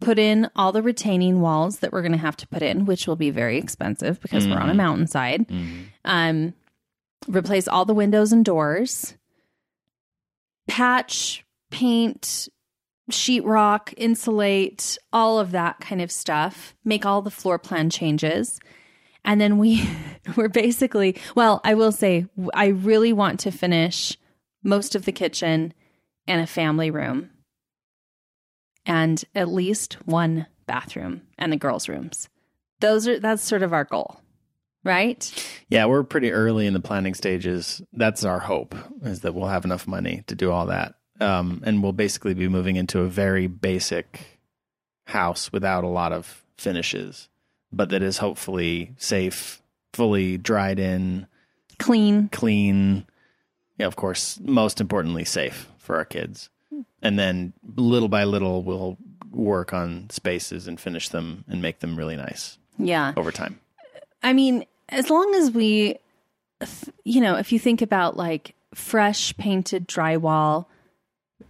put 0.00 0.18
in 0.18 0.50
all 0.56 0.72
the 0.72 0.82
retaining 0.82 1.40
walls 1.40 1.78
that 1.80 1.92
we're 1.92 2.02
going 2.02 2.12
to 2.12 2.18
have 2.18 2.36
to 2.38 2.48
put 2.48 2.62
in, 2.62 2.86
which 2.86 3.06
will 3.06 3.16
be 3.16 3.30
very 3.30 3.58
expensive 3.58 4.20
because 4.20 4.46
we're 4.48 4.58
on 4.58 4.70
a 4.70 4.74
mountainside, 4.74 5.46
um, 6.04 6.54
replace 7.28 7.68
all 7.68 7.84
the 7.84 7.94
windows 7.94 8.32
and 8.32 8.44
doors, 8.44 9.14
patch, 10.66 11.44
paint, 11.70 12.48
sheetrock, 13.10 13.92
insulate, 13.96 14.96
all 15.12 15.38
of 15.38 15.50
that 15.50 15.80
kind 15.80 16.00
of 16.00 16.10
stuff, 16.10 16.74
make 16.84 17.04
all 17.04 17.22
the 17.22 17.30
floor 17.30 17.58
plan 17.58 17.90
changes. 17.90 18.58
And 19.24 19.40
then 19.40 19.58
we 19.58 19.88
we're 20.36 20.48
basically, 20.48 21.16
well, 21.34 21.60
I 21.64 21.74
will 21.74 21.92
say 21.92 22.26
I 22.54 22.68
really 22.68 23.12
want 23.12 23.40
to 23.40 23.50
finish 23.50 24.16
most 24.62 24.94
of 24.94 25.04
the 25.04 25.12
kitchen 25.12 25.74
and 26.26 26.40
a 26.40 26.46
family 26.46 26.90
room 26.90 27.30
and 28.86 29.22
at 29.34 29.48
least 29.48 29.94
one 30.04 30.46
bathroom 30.66 31.22
and 31.38 31.52
the 31.52 31.56
girls' 31.56 31.88
rooms. 31.88 32.28
Those 32.80 33.06
are 33.08 33.18
that's 33.18 33.42
sort 33.42 33.62
of 33.62 33.72
our 33.72 33.84
goal. 33.84 34.20
Right? 34.82 35.30
Yeah, 35.68 35.84
we're 35.84 36.04
pretty 36.04 36.32
early 36.32 36.66
in 36.66 36.72
the 36.72 36.80
planning 36.80 37.12
stages. 37.12 37.82
That's 37.92 38.24
our 38.24 38.38
hope 38.38 38.74
is 39.02 39.20
that 39.20 39.34
we'll 39.34 39.48
have 39.48 39.66
enough 39.66 39.86
money 39.86 40.24
to 40.26 40.34
do 40.34 40.50
all 40.50 40.66
that. 40.66 40.94
Um, 41.20 41.62
and 41.66 41.82
we'll 41.82 41.92
basically 41.92 42.32
be 42.32 42.48
moving 42.48 42.76
into 42.76 43.00
a 43.00 43.06
very 43.08 43.46
basic 43.46 44.40
house 45.04 45.52
without 45.52 45.84
a 45.84 45.88
lot 45.88 46.14
of 46.14 46.42
finishes, 46.56 47.28
but 47.70 47.90
that 47.90 48.02
is 48.02 48.16
hopefully 48.18 48.94
safe, 48.96 49.60
fully 49.92 50.38
dried 50.38 50.78
in, 50.78 51.26
Clean. 51.78 52.28
clean. 52.30 53.04
Yeah, 53.76 53.86
of 53.86 53.96
course, 53.96 54.40
most 54.42 54.80
importantly, 54.80 55.24
safe 55.26 55.68
for 55.76 55.96
our 55.96 56.06
kids. 56.06 56.48
And 57.02 57.18
then 57.18 57.52
little 57.76 58.08
by 58.08 58.24
little, 58.24 58.62
we'll 58.62 58.96
work 59.30 59.72
on 59.72 60.08
spaces 60.10 60.66
and 60.66 60.78
finish 60.80 61.08
them 61.08 61.44
and 61.48 61.62
make 61.62 61.80
them 61.80 61.96
really 61.96 62.16
nice 62.16 62.58
Yeah. 62.78 63.12
over 63.16 63.30
time. 63.32 63.60
I 64.22 64.32
mean, 64.32 64.64
as 64.88 65.08
long 65.08 65.34
as 65.36 65.50
we, 65.50 65.96
you 67.04 67.20
know, 67.20 67.36
if 67.36 67.52
you 67.52 67.58
think 67.58 67.80
about 67.82 68.16
like 68.16 68.54
fresh 68.74 69.36
painted 69.36 69.86
drywall, 69.88 70.66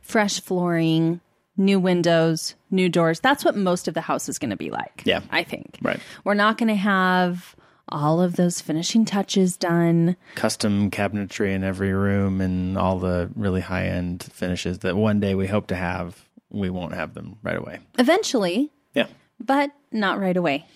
fresh 0.03 0.41
flooring, 0.41 1.21
new 1.57 1.81
windows, 1.81 2.55
new 2.71 2.89
doors, 2.89 3.21
that's 3.21 3.45
what 3.45 3.57
most 3.57 3.89
of 3.89 3.95
the 3.95 4.01
house 4.01 4.29
is 4.29 4.39
going 4.39 4.51
to 4.51 4.57
be 4.57 4.71
like. 4.71 5.03
Yeah. 5.05 5.21
I 5.31 5.43
think. 5.43 5.79
Right. 5.83 6.01
We're 6.25 6.35
not 6.35 6.59
going 6.59 6.69
to 6.69 6.75
have 6.75 7.57
all 7.93 8.21
of 8.21 8.37
those 8.37 8.61
finishing 8.61 9.05
touches 9.05 9.57
done. 9.57 10.17
custom 10.35 10.91
cabinetry 10.91 11.53
in 11.55 11.65
every 11.65 11.93
room 11.93 12.41
and 12.41 12.77
all 12.79 12.99
the 12.99 13.31
really 13.35 13.61
high 13.61 13.87
end 13.87 14.23
finishes 14.33 14.79
that 14.81 14.97
one 14.97 15.21
day 15.21 15.35
we 15.35 15.47
hope 15.47 15.67
to 15.69 15.75
have. 15.77 16.27
We 16.51 16.71
won't 16.71 16.95
have 16.95 17.15
them 17.15 17.37
right 17.43 17.57
away. 17.57 17.79
Eventually, 17.99 18.71
Yeah. 18.95 19.07
but 19.39 19.71
not 19.93 20.19
right 20.19 20.37
away 20.37 20.67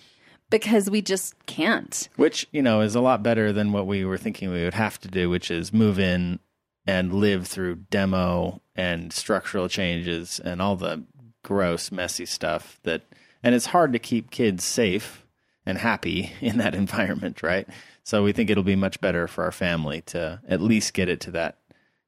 because 0.49 0.89
we 0.89 1.01
just 1.01 1.33
can't. 1.47 2.07
Which, 2.15 2.47
you 2.51 2.61
know, 2.61 2.81
is 2.81 2.95
a 2.95 3.01
lot 3.01 3.23
better 3.23 3.51
than 3.51 3.71
what 3.73 3.85
we 3.87 4.05
were 4.05 4.17
thinking 4.17 4.51
we 4.51 4.63
would 4.63 4.73
have 4.73 4.99
to 5.01 5.07
do, 5.09 5.29
which 5.29 5.51
is 5.51 5.73
move 5.73 5.99
in 5.99 6.39
and 6.87 7.13
live 7.13 7.47
through 7.47 7.75
demo 7.89 8.61
and 8.75 9.11
structural 9.11 9.67
changes 9.67 10.39
and 10.39 10.61
all 10.61 10.75
the 10.77 11.03
gross, 11.43 11.91
messy 11.91 12.25
stuff 12.25 12.79
that, 12.83 13.01
and 13.43 13.53
it's 13.53 13.67
hard 13.67 13.91
to 13.93 13.99
keep 13.99 14.31
kids 14.31 14.63
safe 14.63 15.24
and 15.65 15.77
happy 15.77 16.31
in 16.41 16.57
that 16.57 16.75
environment, 16.75 17.41
right? 17.43 17.67
So 18.03 18.23
we 18.23 18.31
think 18.33 18.49
it'll 18.49 18.63
be 18.63 18.75
much 18.75 19.01
better 19.01 19.27
for 19.27 19.43
our 19.43 19.51
family 19.51 20.01
to 20.07 20.39
at 20.47 20.61
least 20.61 20.93
get 20.93 21.09
it 21.09 21.19
to 21.21 21.31
that 21.31 21.57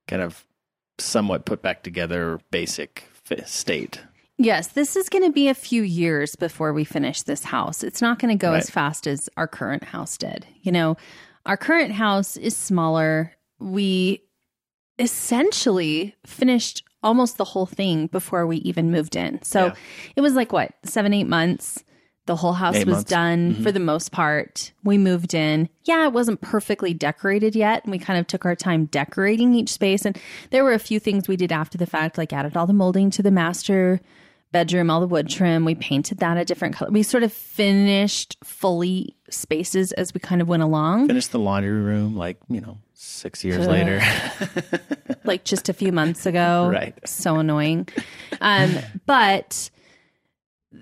kind 0.07 0.21
of 0.21 0.45
somewhat 0.99 1.45
put 1.45 1.61
back 1.61 1.83
together 1.83 2.39
basic 2.51 3.05
state. 3.45 4.01
Yes, 4.39 4.67
this 4.67 4.95
is 4.95 5.09
going 5.09 5.23
to 5.23 5.31
be 5.31 5.47
a 5.47 5.55
few 5.55 5.81
years 5.81 6.35
before 6.35 6.71
we 6.71 6.83
finish 6.83 7.23
this 7.23 7.43
house. 7.43 7.83
It's 7.83 8.01
not 8.01 8.19
going 8.19 8.37
to 8.37 8.39
go 8.39 8.53
as 8.53 8.69
fast 8.69 9.07
as 9.07 9.29
our 9.35 9.47
current 9.47 9.83
house 9.83 10.15
did. 10.17 10.45
You 10.61 10.71
know, 10.71 10.95
our 11.47 11.57
current 11.57 11.91
house 11.93 12.37
is 12.37 12.55
smaller. 12.55 13.33
We 13.59 14.21
essentially 14.99 16.15
finished 16.25 16.83
almost 17.01 17.37
the 17.37 17.43
whole 17.45 17.65
thing 17.65 18.07
before 18.07 18.45
we 18.45 18.57
even 18.57 18.91
moved 18.91 19.15
in. 19.15 19.41
So 19.43 19.67
Yeah. 19.67 19.73
it 20.15 20.21
was 20.21 20.33
like 20.33 20.51
what, 20.51 20.71
seven, 20.83 21.13
eight 21.13 21.27
months? 21.27 21.83
The 22.27 22.35
whole 22.35 22.53
house 22.53 22.75
Eight 22.75 22.85
was 22.85 22.97
months. 22.97 23.11
Mm-hmm. 23.11 23.53
done 23.53 23.63
for 23.63 23.71
the 23.71 23.79
most 23.79 24.11
part. 24.11 24.71
We 24.83 24.97
moved 24.97 25.33
in. 25.33 25.69
Yeah, 25.85 26.05
it 26.05 26.13
wasn't 26.13 26.41
perfectly 26.41 26.93
decorated 26.93 27.55
yet. 27.55 27.83
And 27.83 27.91
we 27.91 27.97
kind 27.99 28.19
of 28.19 28.27
took 28.27 28.45
our 28.45 28.55
time 28.55 28.85
decorating 28.85 29.55
each 29.55 29.69
space. 29.69 30.05
And 30.05 30.17
there 30.51 30.63
were 30.63 30.73
a 30.73 30.79
few 30.79 30.99
things 30.99 31.27
we 31.27 31.35
did 31.37 31.51
after 31.51 31.77
the 31.77 31.85
fact, 31.87 32.17
like 32.17 32.31
added 32.33 32.55
all 32.55 32.67
the 32.67 32.73
molding 32.73 33.09
to 33.11 33.23
the 33.23 33.31
master 33.31 33.99
bedroom, 34.51 34.89
all 34.89 34.99
the 35.01 35.07
wood 35.07 35.27
trim. 35.29 35.65
We 35.65 35.75
painted 35.75 36.19
that 36.19 36.37
a 36.37 36.45
different 36.45 36.75
color. 36.75 36.91
We 36.91 37.03
sort 37.03 37.23
of 37.23 37.33
finished 37.33 38.37
fully 38.43 39.15
spaces 39.29 39.91
as 39.93 40.13
we 40.13 40.19
kind 40.19 40.41
of 40.41 40.47
went 40.47 40.63
along, 40.63 41.07
Finished 41.07 41.31
the 41.31 41.39
laundry 41.39 41.71
room 41.71 42.15
like, 42.15 42.37
you 42.49 42.61
know, 42.61 42.77
six 42.93 43.43
years 43.43 43.67
later. 43.67 44.01
like 45.23 45.43
just 45.43 45.69
a 45.69 45.73
few 45.73 45.91
months 45.91 46.25
ago. 46.25 46.69
Right. 46.77 46.93
So 47.07 47.35
annoying. 47.37 47.87
Um, 48.41 48.75
but 49.05 49.69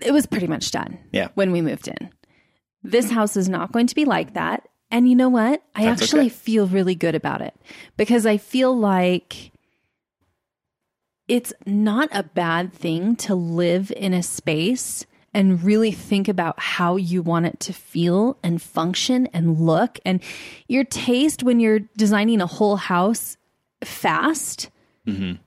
it 0.01 0.11
was 0.11 0.25
pretty 0.25 0.47
much 0.47 0.71
done. 0.71 0.99
Yeah. 1.11 1.29
When 1.35 1.51
we 1.51 1.61
moved 1.61 1.87
in. 1.87 2.09
This 2.83 3.09
house 3.09 3.35
is 3.35 3.49
not 3.49 3.71
going 3.71 3.87
to 3.87 3.95
be 3.95 4.05
like 4.05 4.33
that. 4.33 4.67
And 4.91 5.09
you 5.09 5.15
know 5.15 5.29
what? 5.29 5.63
I 5.73 5.85
That's 5.85 6.03
actually 6.03 6.27
okay. 6.27 6.29
feel 6.29 6.67
really 6.67 6.95
good 6.95 7.15
about 7.15 7.41
it 7.41 7.55
because 7.97 8.25
I 8.25 8.37
feel 8.37 8.77
like 8.77 9.51
it's 11.27 11.53
not 11.65 12.09
a 12.11 12.23
bad 12.23 12.71
thing 12.71 13.15
to 13.15 13.33
live 13.33 13.91
in 13.95 14.13
a 14.13 14.21
space 14.21 15.05
and 15.33 15.61
really 15.63 15.91
think 15.91 16.27
about 16.27 16.59
how 16.59 16.95
you 16.95 17.21
want 17.21 17.45
it 17.47 17.59
to 17.59 17.73
feel 17.73 18.37
and 18.41 18.61
function 18.61 19.27
and 19.33 19.59
look. 19.59 19.99
And 20.05 20.21
your 20.67 20.83
taste 20.83 21.43
when 21.43 21.59
you're 21.59 21.79
designing 21.97 22.39
a 22.39 22.47
whole 22.47 22.77
house 22.77 23.35
fast 23.83 24.69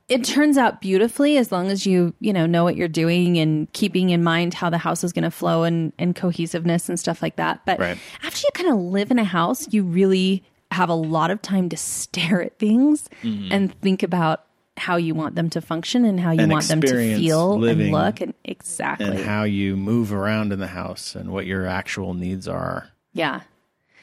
it 0.08 0.24
turns 0.24 0.56
out 0.56 0.80
beautifully 0.80 1.36
as 1.36 1.50
long 1.50 1.68
as 1.70 1.84
you 1.86 2.14
you 2.20 2.32
know 2.32 2.46
know 2.46 2.62
what 2.64 2.76
you're 2.76 2.86
doing 2.88 3.38
and 3.38 3.72
keeping 3.72 4.10
in 4.10 4.22
mind 4.22 4.54
how 4.54 4.70
the 4.70 4.78
house 4.78 5.02
is 5.02 5.12
going 5.12 5.24
to 5.24 5.30
flow 5.30 5.64
and 5.64 5.92
and 5.98 6.14
cohesiveness 6.14 6.88
and 6.88 6.98
stuff 7.00 7.20
like 7.22 7.36
that 7.36 7.60
but 7.66 7.78
Right. 7.78 7.98
after 8.22 8.40
you 8.40 8.50
kind 8.54 8.70
of 8.70 8.78
live 8.78 9.10
in 9.10 9.18
a 9.18 9.24
house 9.24 9.72
you 9.72 9.82
really 9.82 10.44
have 10.70 10.88
a 10.90 10.94
lot 10.94 11.30
of 11.30 11.42
time 11.42 11.68
to 11.70 11.76
stare 11.76 12.40
at 12.42 12.58
things 12.58 13.08
Mm-hmm. 13.22 13.48
and 13.52 13.80
think 13.80 14.02
about 14.02 14.44
how 14.76 14.94
you 14.96 15.12
want 15.12 15.34
them 15.34 15.50
to 15.50 15.60
function 15.60 16.04
and 16.04 16.20
how 16.20 16.30
you 16.30 16.42
And 16.42 16.52
want 16.52 16.68
them 16.68 16.80
to 16.82 17.16
feel 17.16 17.64
and 17.64 17.90
look 17.90 18.20
and 18.20 18.32
exactly 18.44 19.06
and 19.08 19.18
how 19.18 19.42
you 19.42 19.76
move 19.76 20.12
around 20.12 20.52
in 20.52 20.60
the 20.60 20.68
house 20.68 21.16
and 21.16 21.30
what 21.30 21.46
your 21.46 21.66
actual 21.66 22.14
needs 22.14 22.46
are. 22.46 22.88
yeah 23.12 23.40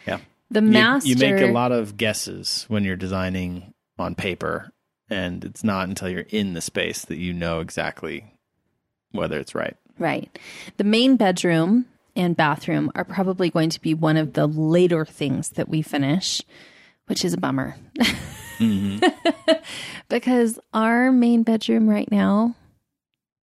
Yeah. 0.06 0.18
the 0.52 0.62
You- 0.62 0.68
master 0.70 1.08
You, 1.10 1.16
make 1.16 1.40
a 1.42 1.54
lot 1.54 1.72
of 1.72 1.96
guesses 1.96 2.66
when 2.68 2.84
you're 2.84 2.98
designing 2.98 3.74
on 3.98 4.16
paper, 4.16 4.70
and 5.10 5.44
it's 5.44 5.64
not 5.64 5.88
until 5.88 6.10
you're 6.10 6.26
in 6.30 6.54
the 6.54 6.62
space 6.62 7.06
that 7.06 7.18
you 7.18 7.34
know 7.34 7.60
exactly 7.60 8.34
whether 9.12 9.40
it's 9.40 9.56
right. 9.56 9.76
Right. 9.98 10.38
The 10.78 10.84
main 10.84 11.16
bedroom 11.16 11.86
and 12.16 12.36
bathroom 12.36 12.92
are 12.96 13.04
probably 13.06 13.50
going 13.50 13.70
to 13.72 13.82
be 13.82 13.94
one 13.94 14.18
of 14.18 14.34
the 14.34 14.48
later 14.48 15.06
things 15.06 15.50
that 15.52 15.70
we 15.70 15.82
finish, 15.82 16.42
which 17.08 17.24
is 17.24 17.34
a 17.34 17.38
bummer. 17.38 17.76
because 20.10 20.60
our 20.74 21.12
main 21.12 21.44
bedroom 21.44 21.90
right 21.90 22.10
now 22.12 22.56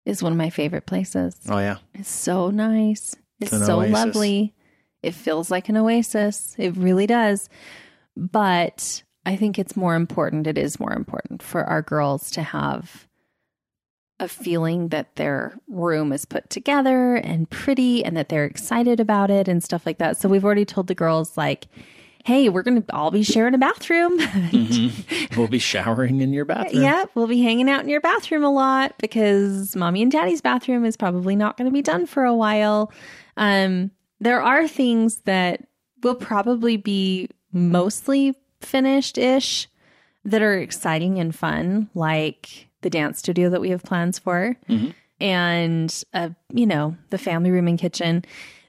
is 0.05 0.23
one 0.23 0.31
of 0.31 0.37
my 0.37 0.49
favorite 0.49 0.85
places. 0.85 1.35
Oh 1.47 1.59
yeah, 1.59 1.77
It's 1.93 2.09
so 2.09 2.49
nice. 2.49 3.15
It's, 3.39 3.53
an 3.53 3.63
so 3.65 3.79
oasis. 3.79 3.93
lovely. 3.93 4.53
It 5.01 5.13
feels 5.13 5.49
like 5.49 5.69
an 5.69 5.77
oasis. 5.77 6.55
It 6.57 6.75
really 6.75 7.07
does. 7.07 7.47
But 8.17 9.03
I 9.25 9.35
think 9.35 9.59
it's 9.59 9.75
more 9.75 9.95
important. 9.95 10.47
It 10.47 10.57
is 10.57 10.79
more 10.79 10.93
important 10.93 11.43
for 11.43 11.63
our 11.63 11.81
girls 11.81 12.31
to 12.31 12.41
have 12.41 13.07
a 14.19 14.27
feeling 14.27 14.89
that 14.89 15.15
their 15.15 15.57
room 15.67 16.11
is 16.11 16.25
put 16.25 16.49
together 16.49 17.15
and 17.15 17.49
pretty 17.49 18.03
and 18.03 18.17
that 18.17 18.29
they're 18.29 18.45
excited 18.45 18.99
about 18.99 19.31
it 19.31 19.47
and 19.47 19.63
stuff 19.63 19.85
like 19.85 19.97
that. 19.97 20.17
So 20.17 20.27
we've 20.27 20.43
already 20.43 20.65
told 20.65 20.87
the 20.87 20.95
girls, 20.95 21.37
like, 21.37 21.67
hey, 22.25 22.49
we're 22.49 22.63
going 22.63 22.81
to 22.81 22.95
all 22.95 23.11
be 23.11 23.23
sharing 23.23 23.53
a 23.53 23.57
bathroom. 23.57 24.19
we'll 25.37 25.47
be 25.47 25.59
showering 25.59 26.21
in 26.21 26.33
your 26.33 26.45
bathroom. 26.45 26.83
Yeah, 26.83 27.05
we'll 27.15 27.27
be 27.27 27.41
hanging 27.41 27.69
out 27.69 27.81
in 27.81 27.89
your 27.89 28.01
bathroom 28.01 28.43
a 28.43 28.51
lot 28.51 28.93
because 28.99 29.75
mommy 29.75 30.01
and 30.01 30.11
daddy's 30.11 30.41
bathroom 30.41 30.83
is 30.83 30.97
probably 30.97 31.35
not 31.35 31.57
going 31.57 31.65
to 31.65 31.73
be 31.73 31.81
done 31.81 32.05
for 32.05 32.25
a 32.25 32.35
while. 32.35 32.91
Um, 33.37 33.91
there 34.19 34.41
are 34.41 34.67
things 34.67 35.21
that 35.21 35.65
will 36.03 36.15
probably 36.15 36.75
be 36.77 37.29
mostly 37.53 38.35
finished 38.61 39.17
ish 39.17 39.67
that 40.25 40.41
are 40.41 40.57
exciting 40.57 41.19
and 41.19 41.33
fun, 41.35 41.89
like 41.93 42.67
the 42.81 42.89
dance 42.89 43.19
studio 43.19 43.49
that 43.49 43.61
we 43.61 43.69
have 43.69 43.83
plans 43.83 44.19
for, 44.19 44.57
and 45.19 46.03
uh, 46.13 46.29
you 46.53 46.65
know 46.65 46.95
the 47.09 47.17
family 47.17 47.51
room 47.51 47.67
and 47.67 47.79
kitchen. 47.79 48.23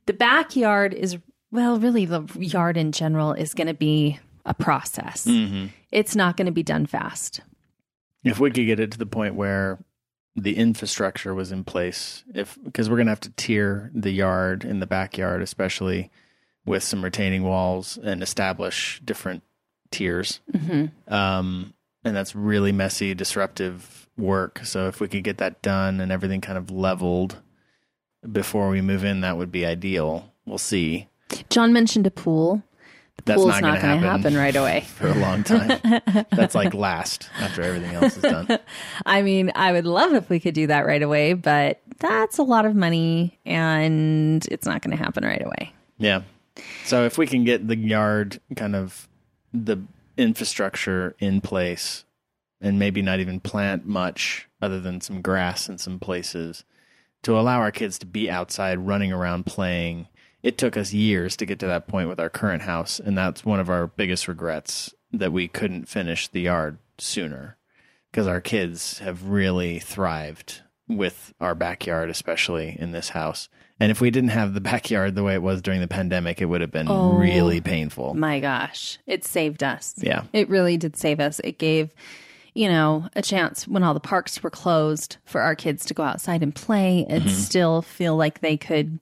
The 0.07 0.13
backyard 0.13 0.95
is 0.95 1.19
well, 1.53 1.79
really 1.79 2.05
the 2.05 2.27
yard 2.39 2.77
in 2.77 2.93
general 2.93 3.33
is 3.33 3.55
going 3.55 3.67
to 3.67 3.75
be 3.75 4.19
a 4.47 4.55
process. 4.55 5.27
It's 5.91 6.15
not 6.17 6.37
going 6.37 6.47
to 6.47 6.53
be 6.53 6.63
done 6.63 6.87
fast. 6.87 7.41
If 8.25 8.39
we 8.39 8.51
could 8.51 8.67
get 8.67 8.81
it 8.81 8.93
to 8.93 8.99
the 8.99 9.07
point 9.07 9.35
where 9.35 9.79
the 10.37 10.57
infrastructure 10.57 11.35
was 11.35 11.51
in 11.53 11.65
place, 11.65 12.23
if 12.35 12.59
because 12.63 12.89
we're 12.89 12.97
gonna 12.97 13.11
have 13.11 13.21
to 13.21 13.33
tier 13.37 13.91
the 13.95 14.13
yard 14.13 14.65
in 14.65 14.81
the 14.81 14.87
backyard, 14.87 15.43
especially 15.43 16.11
with 16.65 16.83
some 16.83 17.03
retaining 17.03 17.43
walls 17.43 17.99
and 18.03 18.23
establish 18.23 19.01
different 19.05 19.43
tiers. 19.91 20.41
Um, 21.09 21.75
and 22.05 22.17
that's 22.17 22.35
really 22.35 22.73
messy, 22.73 23.15
disruptive 23.15 24.09
work. 24.17 24.61
So 24.65 24.89
if 24.89 25.01
we 25.01 25.09
could 25.09 25.25
get 25.25 25.39
that 25.39 25.63
done 25.63 26.01
and 26.01 26.11
everything 26.13 26.41
kind 26.41 26.59
of 26.59 26.71
leveled 26.71 27.37
before 28.31 28.69
we 28.69 28.81
move 28.81 29.05
in, 29.05 29.21
that 29.23 29.37
would 29.37 29.53
be 29.53 29.65
ideal. 29.67 30.33
We'll 30.47 30.59
see. 30.59 31.09
John 31.49 31.73
mentioned 31.73 32.07
a 32.07 32.11
pool. 32.11 32.63
The 33.17 33.23
That's 33.25 33.37
pool's 33.43 33.49
not 33.51 33.61
not, 33.63 33.83
going 33.83 34.01
to 34.01 34.07
happen. 34.07 34.23
happen 34.23 34.37
right 34.37 34.57
away. 34.57 34.81
For 34.97 35.09
a 35.09 35.15
long 35.15 35.45
time. 35.45 35.79
that's 36.33 36.55
like 36.55 36.73
last 36.73 37.29
after 37.39 37.63
everything 37.63 37.95
else 37.95 38.17
is 38.17 38.23
done. 38.23 38.59
I 39.07 39.21
mean, 39.23 39.53
I 39.55 39.73
would 39.73 39.85
love 39.85 40.15
if 40.15 40.31
we 40.31 40.41
could 40.41 40.55
do 40.55 40.67
that 40.69 40.87
right 40.87 41.03
away, 41.03 41.35
but 41.35 41.81
that's 41.99 42.39
a 42.39 42.43
lot 42.43 42.65
of 42.65 42.75
money 42.75 43.39
and 43.45 44.47
it's 44.51 44.67
not 44.67 44.81
going 44.81 44.97
to 44.97 45.03
happen 45.03 45.23
right 45.25 45.45
away. 45.45 45.73
Yeah. 45.99 46.23
So 46.87 47.05
if 47.05 47.19
we 47.19 47.27
can 47.27 47.45
get 47.45 47.69
the 47.69 47.77
yard 47.77 48.41
kind 48.57 48.75
of 48.75 49.07
the 49.53 49.79
infrastructure 50.17 51.15
in 51.19 51.41
place 51.41 52.05
and 52.61 52.79
maybe 52.79 53.03
not 53.03 53.21
even 53.21 53.41
plant 53.41 53.87
much 53.87 54.49
other 54.61 54.81
than 54.81 55.01
some 55.01 55.23
grass 55.23 55.69
in 55.69 55.79
some 55.79 55.99
places 55.99 56.65
to 57.23 57.39
allow 57.39 57.61
our 57.61 57.73
kids 57.73 57.99
to 57.99 58.07
be 58.07 58.31
outside 58.31 58.79
running 58.79 59.13
around 59.13 59.47
playing. 59.47 60.09
It 60.43 60.59
took 60.59 60.77
us 60.77 60.93
years 60.93 61.37
to 61.37 61.47
get 61.47 61.59
to 61.61 61.67
that 61.67 61.89
point 61.89 62.09
with 62.09 62.21
our 62.21 62.31
current 62.31 62.63
house 62.63 63.01
and 63.01 63.17
that's 63.17 63.45
one 63.45 63.61
of 63.61 63.71
our 63.71 63.87
biggest 63.87 64.29
regrets 64.29 64.95
that 65.13 65.33
we 65.33 65.49
couldn't 65.49 65.89
finish 65.89 66.29
the 66.29 66.43
yard 66.43 66.79
sooner 66.99 67.57
because 68.11 68.27
our 68.27 68.41
kids 68.41 68.99
have 68.99 69.29
really 69.29 69.79
thrived 69.79 70.63
with 70.97 71.33
our 71.41 71.55
backyard 71.55 72.11
especially 72.11 72.77
in 72.79 72.93
this 72.93 73.11
house. 73.11 73.49
And 73.79 73.91
if 73.91 74.01
we 74.01 74.11
didn't 74.11 74.31
have 74.31 74.53
the 74.55 74.61
backyard 74.73 75.15
the 75.15 75.23
way 75.23 75.35
it 75.35 75.43
was 75.43 75.63
during 75.63 75.81
the 75.81 75.89
pandemic, 75.89 76.41
it 76.41 76.47
would 76.47 76.61
have 76.61 76.71
been 76.71 76.89
Oh. 76.89 77.13
really 77.15 77.61
painful. 77.61 78.15
My 78.15 78.41
gosh, 78.41 78.99
it 79.07 79.25
saved 79.25 79.63
us. 79.63 79.95
Yeah. 79.99 80.25
It 80.33 80.49
really 80.49 80.77
did 80.77 80.97
save 80.97 81.19
us. 81.21 81.41
It 81.45 81.59
gave, 81.59 81.95
you 82.55 82.69
know, 82.69 83.09
a 83.17 83.23
chance 83.23 83.67
when 83.67 83.83
all 83.83 83.95
the 83.95 84.01
parks 84.01 84.43
were 84.43 84.51
closed 84.51 85.17
for 85.25 85.41
our 85.41 85.55
kids 85.55 85.85
to 85.87 85.95
go 85.95 86.03
outside 86.03 86.43
and 86.43 86.55
play 86.55 87.07
and 87.09 87.23
Mm-hmm. 87.25 87.31
still 87.35 87.83
feel 87.83 88.17
like 88.17 88.41
they 88.41 88.57
could 88.57 88.99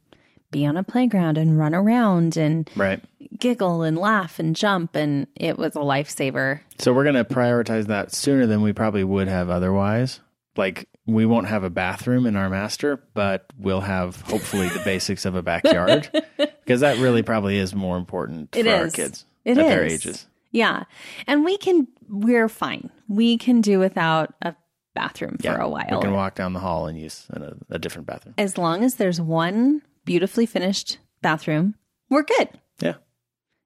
be 0.51 0.65
on 0.65 0.77
a 0.77 0.83
playground 0.85 1.37
and 1.37 1.59
run 1.59 1.75
around 1.75 2.37
and 2.37 2.71
Right. 2.77 3.03
giggle 3.39 3.83
and 3.83 3.99
laugh 3.99 4.39
and 4.39 4.55
jump. 4.57 4.95
And 4.95 5.27
it 5.35 5.59
was 5.59 5.75
a 5.77 5.81
lifesaver. 5.81 6.61
So 6.79 6.93
we're 6.95 7.03
going 7.05 7.17
to 7.17 7.25
prioritize 7.25 7.87
that 7.89 8.13
sooner 8.15 8.47
than 8.47 8.63
we 8.63 8.73
probably 8.73 9.05
would 9.05 9.29
have 9.29 9.51
otherwise. 9.51 10.21
Like 10.57 10.89
we 11.09 11.25
won't 11.25 11.47
have 11.49 11.65
a 11.65 11.71
bathroom 11.71 12.27
in 12.27 12.37
our 12.37 12.51
master, 12.51 13.03
but 13.15 13.47
we'll 13.59 13.81
have 13.81 14.21
hopefully 14.21 14.69
the 14.69 14.81
basics 14.85 15.25
of 15.25 15.35
a 15.35 15.43
backyard 15.43 16.09
because 16.37 16.81
that 16.83 16.99
really 16.99 17.23
probably 17.23 17.57
is 17.57 17.75
more 17.75 17.97
important 17.97 18.55
It 18.55 18.65
for 18.65 18.71
our 18.71 18.91
kids 18.91 19.25
It 19.45 19.57
at 19.57 19.67
their 19.67 19.85
ages. 19.85 20.27
Yeah. 20.53 20.85
And 21.27 21.45
we 21.47 21.57
can, 21.57 21.89
we're 22.09 22.49
fine. 22.51 22.91
We 23.09 23.39
can 23.39 23.63
do 23.63 23.79
without 23.79 24.35
a 24.43 24.55
bathroom 24.95 25.39
Yeah. 25.41 25.55
for 25.55 25.63
a 25.63 25.69
while. 25.69 25.87
We 25.91 26.01
can 26.03 26.13
walk 26.13 26.35
down 26.35 26.53
the 26.53 26.61
hall 26.61 26.87
and 26.87 26.99
use 27.01 27.27
a, 27.31 27.55
a 27.71 27.79
different 27.79 28.07
bathroom. 28.07 28.35
As 28.37 28.59
long 28.59 28.85
as 28.85 28.97
there's 28.97 29.21
one 29.21 29.81
beautifully 30.05 30.45
finished 30.45 30.99
bathroom, 31.23 31.75
we're 32.11 32.23
good. 32.23 32.51
Yeah. 32.81 32.95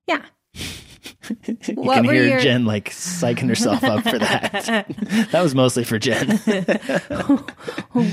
Yeah. 0.07 0.23
You 1.47 1.75
What 1.75 1.95
can 1.97 2.05
hear 2.05 2.27
your- 2.27 2.41
Jen 2.41 2.65
like 2.65 2.91
psyching 2.91 3.49
herself 3.49 3.83
up 3.85 4.03
for 4.05 4.19
that. 4.19 4.87
that 5.31 5.43
was 5.43 5.55
mostly 5.55 5.85
for 5.85 5.99
Jen. 5.99 6.39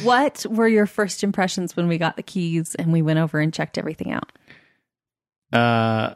what 0.03 0.45
were 0.49 0.67
your 0.67 0.85
first 0.85 1.23
impressions 1.23 1.75
when 1.75 1.87
we 1.87 1.97
got 1.97 2.15
the 2.15 2.23
keys 2.23 2.75
and 2.75 2.91
we 2.93 3.01
went 3.01 3.19
over 3.19 3.39
and 3.39 3.53
checked 3.53 3.77
everything 3.77 4.11
out? 4.11 4.31
Uh, 5.51 6.15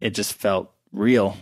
it 0.00 0.10
just 0.10 0.34
felt 0.34 0.72
real. 0.92 1.36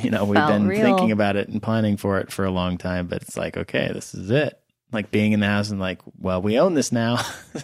You 0.00 0.10
know, 0.10 0.24
we've 0.24 0.36
Felt 0.36 0.50
been 0.52 0.66
real. 0.66 0.80
thinking 0.82 1.12
about 1.12 1.36
it 1.36 1.48
and 1.48 1.62
planning 1.62 1.96
for 1.96 2.18
it 2.18 2.32
for 2.32 2.44
a 2.44 2.50
long 2.50 2.78
time, 2.78 3.06
but 3.08 3.22
it's 3.22 3.36
like, 3.36 3.56
okay, 3.56 3.90
this 3.92 4.14
is 4.14 4.30
it. 4.30 4.58
Like 4.90 5.10
being 5.10 5.32
in 5.32 5.40
the 5.40 5.46
house 5.46 5.70
and 5.70 5.78
like, 5.78 6.00
well, 6.18 6.40
we 6.40 6.58
own 6.58 6.74
this 6.74 6.92
now. 6.92 7.16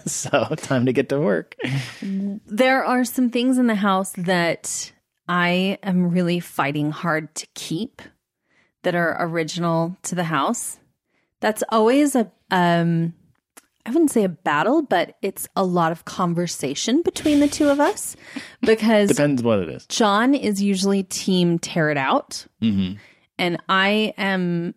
so 0.07 0.45
time 0.57 0.87
to 0.87 0.93
get 0.93 1.09
to 1.09 1.19
work. 1.19 1.57
There 2.03 2.85
are 2.85 3.05
some 3.05 3.31
things 3.31 3.57
in 3.59 3.67
the 3.67 3.75
house 3.77 4.13
that 4.19 4.93
I 5.35 5.79
am 5.83 6.11
really 6.11 6.41
fighting 6.41 6.91
hard 6.91 7.35
to 7.37 7.47
keep 7.55 8.03
that 8.83 8.95
are 8.95 9.17
original 9.19 9.97
to 10.03 10.15
the 10.15 10.25
house. 10.25 10.79
That's 11.41 11.65
always 11.71 12.15
a 12.15 12.31
um 12.51 13.15
I 13.87 13.91
wouldn't 13.91 14.11
say 14.11 14.25
a 14.25 14.29
battle, 14.29 14.83
but 14.83 15.17
it's 15.23 15.49
a 15.57 15.65
lot 15.65 15.91
of 15.91 16.05
conversation 16.05 17.01
between 17.03 17.41
the 17.41 17.49
two 17.49 17.69
of 17.71 17.81
us 17.81 18.15
because 18.61 19.09
Depends 19.09 19.43
what 19.43 19.59
it 19.61 19.71
is. 19.71 19.87
John 19.87 20.35
is 20.35 20.61
usually 20.63 21.03
team 21.03 21.59
tear 21.59 21.89
it 21.91 21.97
out 21.97 22.47
Mm-hmm. 22.61 22.99
and 23.39 23.57
I 23.71 24.13
am 24.19 24.75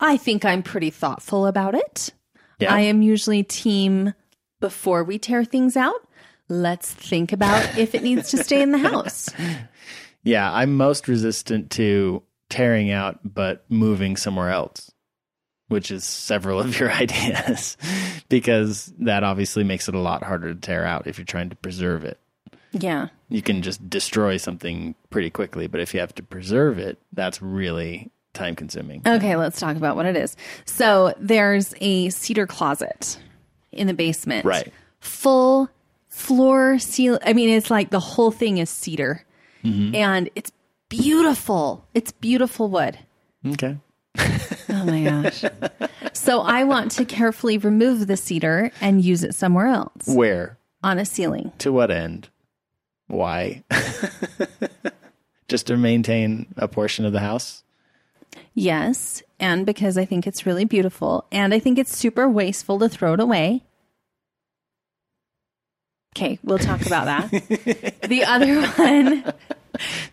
I 0.00 0.16
think 0.16 0.44
I'm 0.44 0.64
pretty 0.64 0.90
thoughtful 0.90 1.46
about 1.46 1.76
it. 1.76 2.10
Yeah. 2.58 2.74
I 2.74 2.80
am 2.80 3.00
usually 3.00 3.44
team 3.44 4.12
before 4.60 5.04
we 5.04 5.18
tear 5.20 5.44
things 5.44 5.76
out. 5.76 6.06
Let's 6.48 6.92
think 6.92 7.32
about 7.32 7.78
if 7.78 7.94
it 7.94 8.02
needs 8.02 8.30
to 8.30 8.42
stay 8.44 8.62
in 8.62 8.72
the 8.72 8.78
house. 8.78 9.28
Yeah. 10.24 10.52
I'm 10.52 10.76
most 10.76 11.08
resistant 11.08 11.72
to 11.72 12.22
tearing 12.48 12.92
out, 12.92 13.18
but 13.24 13.64
moving 13.68 14.16
somewhere 14.16 14.50
else, 14.50 14.92
which 15.66 15.90
is 15.90 16.04
several 16.04 16.60
of 16.60 16.78
your 16.78 16.92
ideas, 17.02 17.76
because 18.28 18.92
that 19.00 19.24
obviously 19.24 19.64
makes 19.64 19.88
it 19.88 19.96
a 19.96 19.98
lot 19.98 20.22
harder 20.22 20.54
to 20.54 20.60
tear 20.60 20.84
out 20.84 21.08
if 21.08 21.18
you're 21.18 21.24
trying 21.24 21.50
to 21.50 21.56
preserve 21.56 22.04
it. 22.04 22.20
Yeah. 22.70 23.08
you 23.30 23.42
can 23.42 23.62
just 23.62 23.90
destroy 23.90 24.36
something 24.36 24.94
pretty 25.10 25.28
quickly. 25.28 25.66
But 25.66 25.80
if 25.80 25.92
you 25.92 25.98
have 25.98 26.14
to 26.14 26.22
preserve 26.22 26.78
it, 26.78 26.98
that's 27.12 27.42
really 27.42 28.12
time 28.32 28.54
consuming. 28.54 29.02
Okay, 29.04 29.34
let's 29.34 29.58
talk 29.58 29.76
about 29.76 29.96
what 29.96 30.06
it 30.06 30.16
is. 30.16 30.36
So 30.66 31.14
there's 31.18 31.74
a 31.80 32.10
cedar 32.10 32.46
closet 32.46 33.18
in 33.72 33.88
the 33.88 33.94
basement. 33.94 34.44
Right. 34.44 34.72
Full 35.00 35.68
floor 36.12 36.78
ceiling. 36.78 37.20
I 37.24 37.32
mean, 37.32 37.48
it's 37.48 37.70
like 37.70 37.90
the 37.90 37.98
whole 37.98 38.30
thing 38.30 38.58
is 38.58 38.70
cedar. 38.70 39.24
Mm-hmm. 39.64 39.94
And 39.94 40.30
it's 40.34 40.52
beautiful. 40.88 41.86
It's 41.94 42.12
beautiful 42.12 42.68
wood. 42.68 42.98
Okay. 43.46 43.78
Oh 44.68 44.84
my 44.84 45.04
gosh. 45.04 45.44
so 46.12 46.40
I 46.40 46.64
want 46.64 46.92
to 46.92 47.04
carefully 47.04 47.56
remove 47.58 48.06
the 48.06 48.16
cedar 48.16 48.70
and 48.80 49.02
use 49.02 49.24
it 49.24 49.34
somewhere 49.34 49.66
else 49.66 50.06
Where? 50.06 50.58
on 50.82 50.98
a 50.98 51.04
ceiling. 51.04 51.50
To 51.58 51.72
what 51.72 51.90
end? 51.90 52.28
Why? 53.06 53.64
Just 55.48 55.66
to 55.68 55.76
maintain 55.76 56.46
a 56.56 56.68
portion 56.68 57.04
of 57.04 57.12
the 57.12 57.20
house? 57.20 57.64
Yes, 58.54 59.22
and 59.40 59.64
because 59.66 59.96
I 59.98 60.04
think 60.04 60.26
it's 60.26 60.46
really 60.46 60.64
beautiful 60.64 61.26
and 61.32 61.52
I 61.54 61.58
think 61.58 61.78
it's 61.78 61.96
super 61.96 62.28
wasteful 62.28 62.78
to 62.80 62.88
throw 62.88 63.14
it 63.14 63.20
away. 63.20 63.64
Okay, 66.16 66.38
we'll 66.44 66.58
talk 66.58 66.84
about 66.86 67.06
that. 67.06 67.30
the 68.08 68.24
other 68.24 68.62
one 68.76 69.32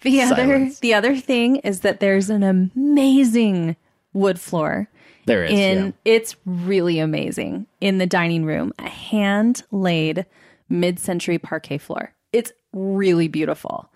the 0.01 0.21
other 0.21 0.35
Silence. 0.35 0.79
the 0.79 0.93
other 0.93 1.17
thing 1.17 1.57
is 1.57 1.81
that 1.81 1.99
there's 1.99 2.29
an 2.29 2.43
amazing 2.43 3.75
wood 4.13 4.39
floor 4.39 4.88
There 5.25 5.43
is. 5.43 5.51
in 5.51 5.85
yeah. 5.88 5.91
it's 6.05 6.35
really 6.45 6.99
amazing 6.99 7.67
in 7.81 7.97
the 7.97 8.05
dining 8.07 8.45
room, 8.45 8.71
a 8.79 8.88
hand 8.89 9.63
laid 9.71 10.25
mid-century 10.69 11.38
parquet 11.39 11.77
floor. 11.79 12.13
It's 12.31 12.53
really 12.71 13.27
beautiful. 13.27 13.91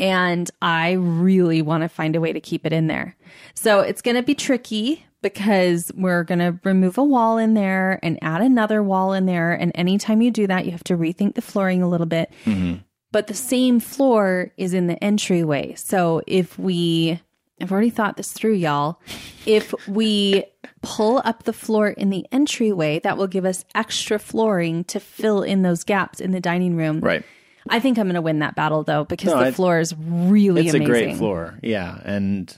And 0.00 0.50
I 0.62 0.92
really 0.92 1.60
want 1.62 1.82
to 1.82 1.88
find 1.88 2.16
a 2.16 2.20
way 2.20 2.32
to 2.32 2.40
keep 2.40 2.64
it 2.66 2.72
in 2.72 2.86
there. 2.88 3.16
So 3.54 3.80
it's 3.80 4.00
going 4.02 4.16
to 4.16 4.22
be 4.22 4.34
tricky 4.34 5.04
because 5.24 5.90
we're 5.96 6.22
going 6.22 6.38
to 6.38 6.60
remove 6.62 6.98
a 6.98 7.02
wall 7.02 7.38
in 7.38 7.54
there 7.54 7.98
and 8.02 8.18
add 8.22 8.42
another 8.42 8.82
wall 8.82 9.12
in 9.14 9.24
there. 9.26 9.52
And 9.52 9.72
anytime 9.74 10.22
you 10.22 10.30
do 10.30 10.46
that, 10.46 10.66
you 10.66 10.70
have 10.70 10.84
to 10.84 10.96
rethink 10.96 11.34
the 11.34 11.42
flooring 11.42 11.82
a 11.82 11.88
little 11.88 12.06
bit. 12.06 12.30
Mm-hmm. 12.44 12.82
But 13.10 13.26
the 13.26 13.34
same 13.34 13.80
floor 13.80 14.52
is 14.56 14.74
in 14.74 14.86
the 14.86 15.02
entryway. 15.02 15.74
So 15.76 16.20
if 16.26 16.58
we, 16.58 17.20
I've 17.60 17.72
already 17.72 17.90
thought 17.90 18.16
this 18.16 18.32
through, 18.32 18.54
y'all. 18.54 19.00
If 19.46 19.72
we 19.88 20.44
pull 20.82 21.22
up 21.24 21.44
the 21.44 21.52
floor 21.52 21.88
in 21.88 22.10
the 22.10 22.26
entryway, 22.30 22.98
that 23.00 23.16
will 23.16 23.26
give 23.28 23.44
us 23.44 23.64
extra 23.74 24.18
flooring 24.18 24.84
to 24.84 25.00
fill 25.00 25.42
in 25.42 25.62
those 25.62 25.84
gaps 25.84 26.20
in 26.20 26.32
the 26.32 26.40
dining 26.40 26.76
room. 26.76 27.00
Right. 27.00 27.24
I 27.70 27.80
think 27.80 27.96
I'm 27.98 28.04
going 28.04 28.14
to 28.16 28.20
win 28.20 28.40
that 28.40 28.54
battle 28.56 28.82
though 28.82 29.04
because 29.04 29.32
No, 29.32 29.42
the 29.42 29.52
floor 29.52 29.80
is 29.80 29.94
really 29.98 30.66
It's 30.66 30.74
amazing. 30.74 30.82
a 30.82 30.86
great 30.86 31.16
floor. 31.16 31.58
Yeah. 31.62 31.98
And 32.04 32.54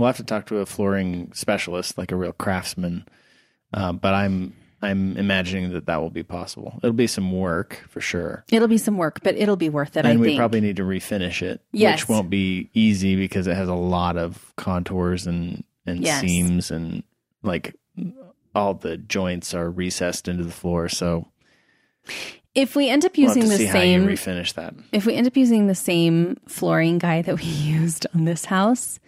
we'll 0.00 0.08
have 0.08 0.16
to 0.16 0.24
talk 0.24 0.46
to 0.46 0.58
a 0.58 0.66
flooring 0.66 1.30
specialist, 1.34 1.96
like 1.98 2.10
a 2.12 2.16
real 2.16 2.32
craftsman. 2.32 3.06
Uh, 3.72 3.92
but 3.92 4.14
I'm 4.14 4.54
I'm 4.82 5.16
imagining 5.18 5.72
that 5.74 5.86
that 5.86 6.00
will 6.00 6.10
be 6.10 6.22
possible. 6.22 6.80
It'll 6.82 6.92
be 6.94 7.06
some 7.06 7.30
work 7.32 7.84
for 7.88 8.00
sure. 8.00 8.44
It'll 8.50 8.66
be 8.66 8.78
some 8.78 8.96
work, 8.96 9.20
but 9.22 9.36
it'll 9.36 9.56
be 9.56 9.68
worth 9.68 9.96
it. 9.96 10.06
I 10.06 10.10
and 10.10 10.20
we 10.20 10.28
think. 10.28 10.38
probably 10.38 10.60
need 10.62 10.76
to 10.76 10.84
refinish 10.84 11.42
it, 11.42 11.60
Yes. 11.70 12.00
which 12.00 12.08
won't 12.08 12.30
be 12.30 12.70
easy 12.72 13.14
because 13.14 13.46
it 13.46 13.56
has 13.56 13.68
a 13.68 13.74
lot 13.74 14.16
of 14.16 14.52
contours 14.56 15.26
and 15.26 15.62
and 15.86 16.00
Yes. 16.02 16.20
seams 16.22 16.70
and 16.70 17.02
like 17.42 17.76
all 18.54 18.74
the 18.74 18.96
joints 18.96 19.54
are 19.54 19.70
recessed 19.70 20.26
into 20.28 20.42
the 20.44 20.50
floor. 20.50 20.88
So 20.88 21.28
if 22.54 22.74
we 22.74 22.88
end 22.88 23.04
up 23.04 23.16
we'll 23.16 23.28
using 23.28 23.42
to 23.42 23.48
the 23.48 23.68
same, 23.68 24.06
refinish 24.06 24.54
that. 24.54 24.74
if 24.92 25.06
we 25.06 25.14
end 25.14 25.26
up 25.26 25.36
using 25.36 25.66
the 25.66 25.74
same 25.74 26.36
flooring 26.48 26.98
guy 26.98 27.22
that 27.22 27.36
we 27.36 27.44
used 27.44 28.06
on 28.14 28.24
this 28.24 28.46
house, 28.46 28.98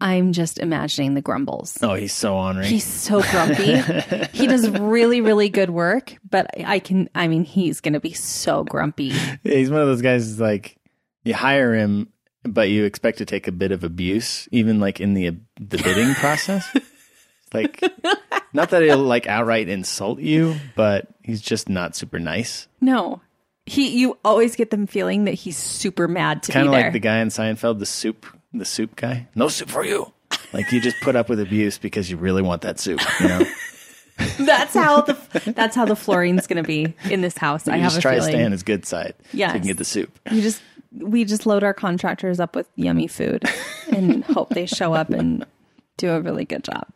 I'm 0.00 0.32
just 0.32 0.58
imagining 0.58 1.14
the 1.14 1.22
grumbles. 1.22 1.78
Oh, 1.82 1.94
he's 1.94 2.12
so 2.12 2.36
ornery. 2.36 2.66
He's 2.66 2.84
so 2.84 3.22
grumpy. 3.22 3.76
he 4.32 4.46
does 4.46 4.68
really, 4.68 5.20
really 5.20 5.48
good 5.48 5.70
work, 5.70 6.16
but 6.28 6.50
I 6.64 6.78
can, 6.78 7.08
I 7.14 7.28
mean, 7.28 7.44
he's 7.44 7.80
going 7.80 7.94
to 7.94 8.00
be 8.00 8.12
so 8.12 8.64
grumpy. 8.64 9.10
He's 9.42 9.70
one 9.70 9.80
of 9.80 9.86
those 9.86 10.02
guys. 10.02 10.26
who's 10.26 10.40
Like 10.40 10.76
you 11.24 11.34
hire 11.34 11.74
him, 11.74 12.08
but 12.42 12.68
you 12.68 12.84
expect 12.84 13.18
to 13.18 13.24
take 13.24 13.48
a 13.48 13.52
bit 13.52 13.72
of 13.72 13.84
abuse, 13.84 14.48
even 14.50 14.80
like 14.80 15.00
in 15.00 15.14
the 15.14 15.36
the 15.58 15.78
bidding 15.78 16.14
process. 16.14 16.66
Like, 17.54 17.80
not 18.52 18.70
that 18.70 18.82
he'll 18.82 18.98
like 18.98 19.28
outright 19.28 19.68
insult 19.68 20.18
you, 20.18 20.56
but 20.74 21.06
he's 21.22 21.40
just 21.40 21.68
not 21.68 21.94
super 21.94 22.18
nice. 22.18 22.66
No, 22.80 23.22
he, 23.64 23.96
you 23.96 24.18
always 24.24 24.56
get 24.56 24.70
them 24.70 24.88
feeling 24.88 25.24
that 25.24 25.34
he's 25.34 25.56
super 25.56 26.08
mad 26.08 26.42
to 26.44 26.52
Kind 26.52 26.66
of 26.66 26.72
like 26.72 26.92
the 26.92 26.98
guy 26.98 27.18
in 27.18 27.28
Seinfeld, 27.28 27.78
the 27.78 27.86
soup, 27.86 28.26
the 28.58 28.64
soup 28.64 28.96
guy. 28.96 29.28
No 29.34 29.48
soup 29.48 29.68
for 29.70 29.84
you. 29.84 30.12
Like 30.52 30.70
you 30.72 30.80
just 30.80 31.00
put 31.00 31.16
up 31.16 31.28
with 31.28 31.40
abuse 31.40 31.78
because 31.78 32.10
you 32.10 32.16
really 32.16 32.42
want 32.42 32.62
that 32.62 32.78
soup. 32.78 33.00
You 33.20 33.28
know, 33.28 33.44
that's 34.38 34.74
how 34.74 35.00
the, 35.02 35.52
that's 35.54 35.74
how 35.74 35.84
the 35.84 35.96
flooring's 35.96 36.46
going 36.46 36.62
to 36.62 36.66
be 36.66 36.94
in 37.10 37.20
this 37.20 37.36
house. 37.36 37.66
I 37.66 37.76
you 37.76 37.82
have 37.82 37.92
just 37.92 37.98
a 37.98 38.02
try 38.02 38.14
to 38.16 38.22
stay 38.22 38.44
on 38.44 38.52
his 38.52 38.62
good 38.62 38.86
side. 38.86 39.14
so 39.32 39.38
you 39.38 39.46
can 39.46 39.62
get 39.62 39.78
the 39.78 39.84
soup. 39.84 40.16
You 40.30 40.40
just 40.42 40.62
we 40.96 41.24
just 41.24 41.46
load 41.46 41.64
our 41.64 41.74
contractors 41.74 42.38
up 42.38 42.54
with 42.54 42.68
yummy 42.76 43.08
food 43.08 43.44
and 43.92 44.24
hope 44.24 44.50
they 44.50 44.66
show 44.66 44.94
up 44.94 45.10
and 45.10 45.44
do 45.96 46.10
a 46.12 46.20
really 46.20 46.44
good 46.44 46.64
job. 46.64 46.86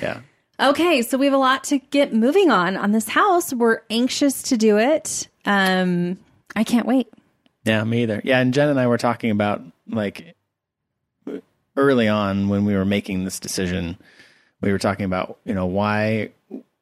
Yeah. 0.00 0.20
Okay, 0.58 1.02
so 1.02 1.18
we 1.18 1.26
have 1.26 1.34
a 1.34 1.38
lot 1.38 1.64
to 1.64 1.78
get 1.78 2.14
moving 2.14 2.50
on 2.50 2.76
on 2.78 2.92
this 2.92 3.08
house. 3.08 3.52
We're 3.52 3.82
anxious 3.90 4.42
to 4.44 4.56
do 4.56 4.78
it. 4.78 5.28
Um 5.44 6.18
I 6.54 6.64
can't 6.64 6.86
wait. 6.86 7.08
Yeah, 7.64 7.84
me 7.84 8.04
either. 8.04 8.22
Yeah, 8.24 8.40
and 8.40 8.54
Jen 8.54 8.68
and 8.68 8.80
I 8.80 8.86
were 8.86 8.96
talking 8.96 9.30
about 9.30 9.60
like 9.88 10.35
early 11.76 12.08
on 12.08 12.48
when 12.48 12.64
we 12.64 12.74
were 12.74 12.84
making 12.84 13.24
this 13.24 13.40
decision, 13.40 13.98
we 14.60 14.72
were 14.72 14.78
talking 14.78 15.04
about, 15.04 15.38
you 15.44 15.54
know, 15.54 15.66
why 15.66 16.30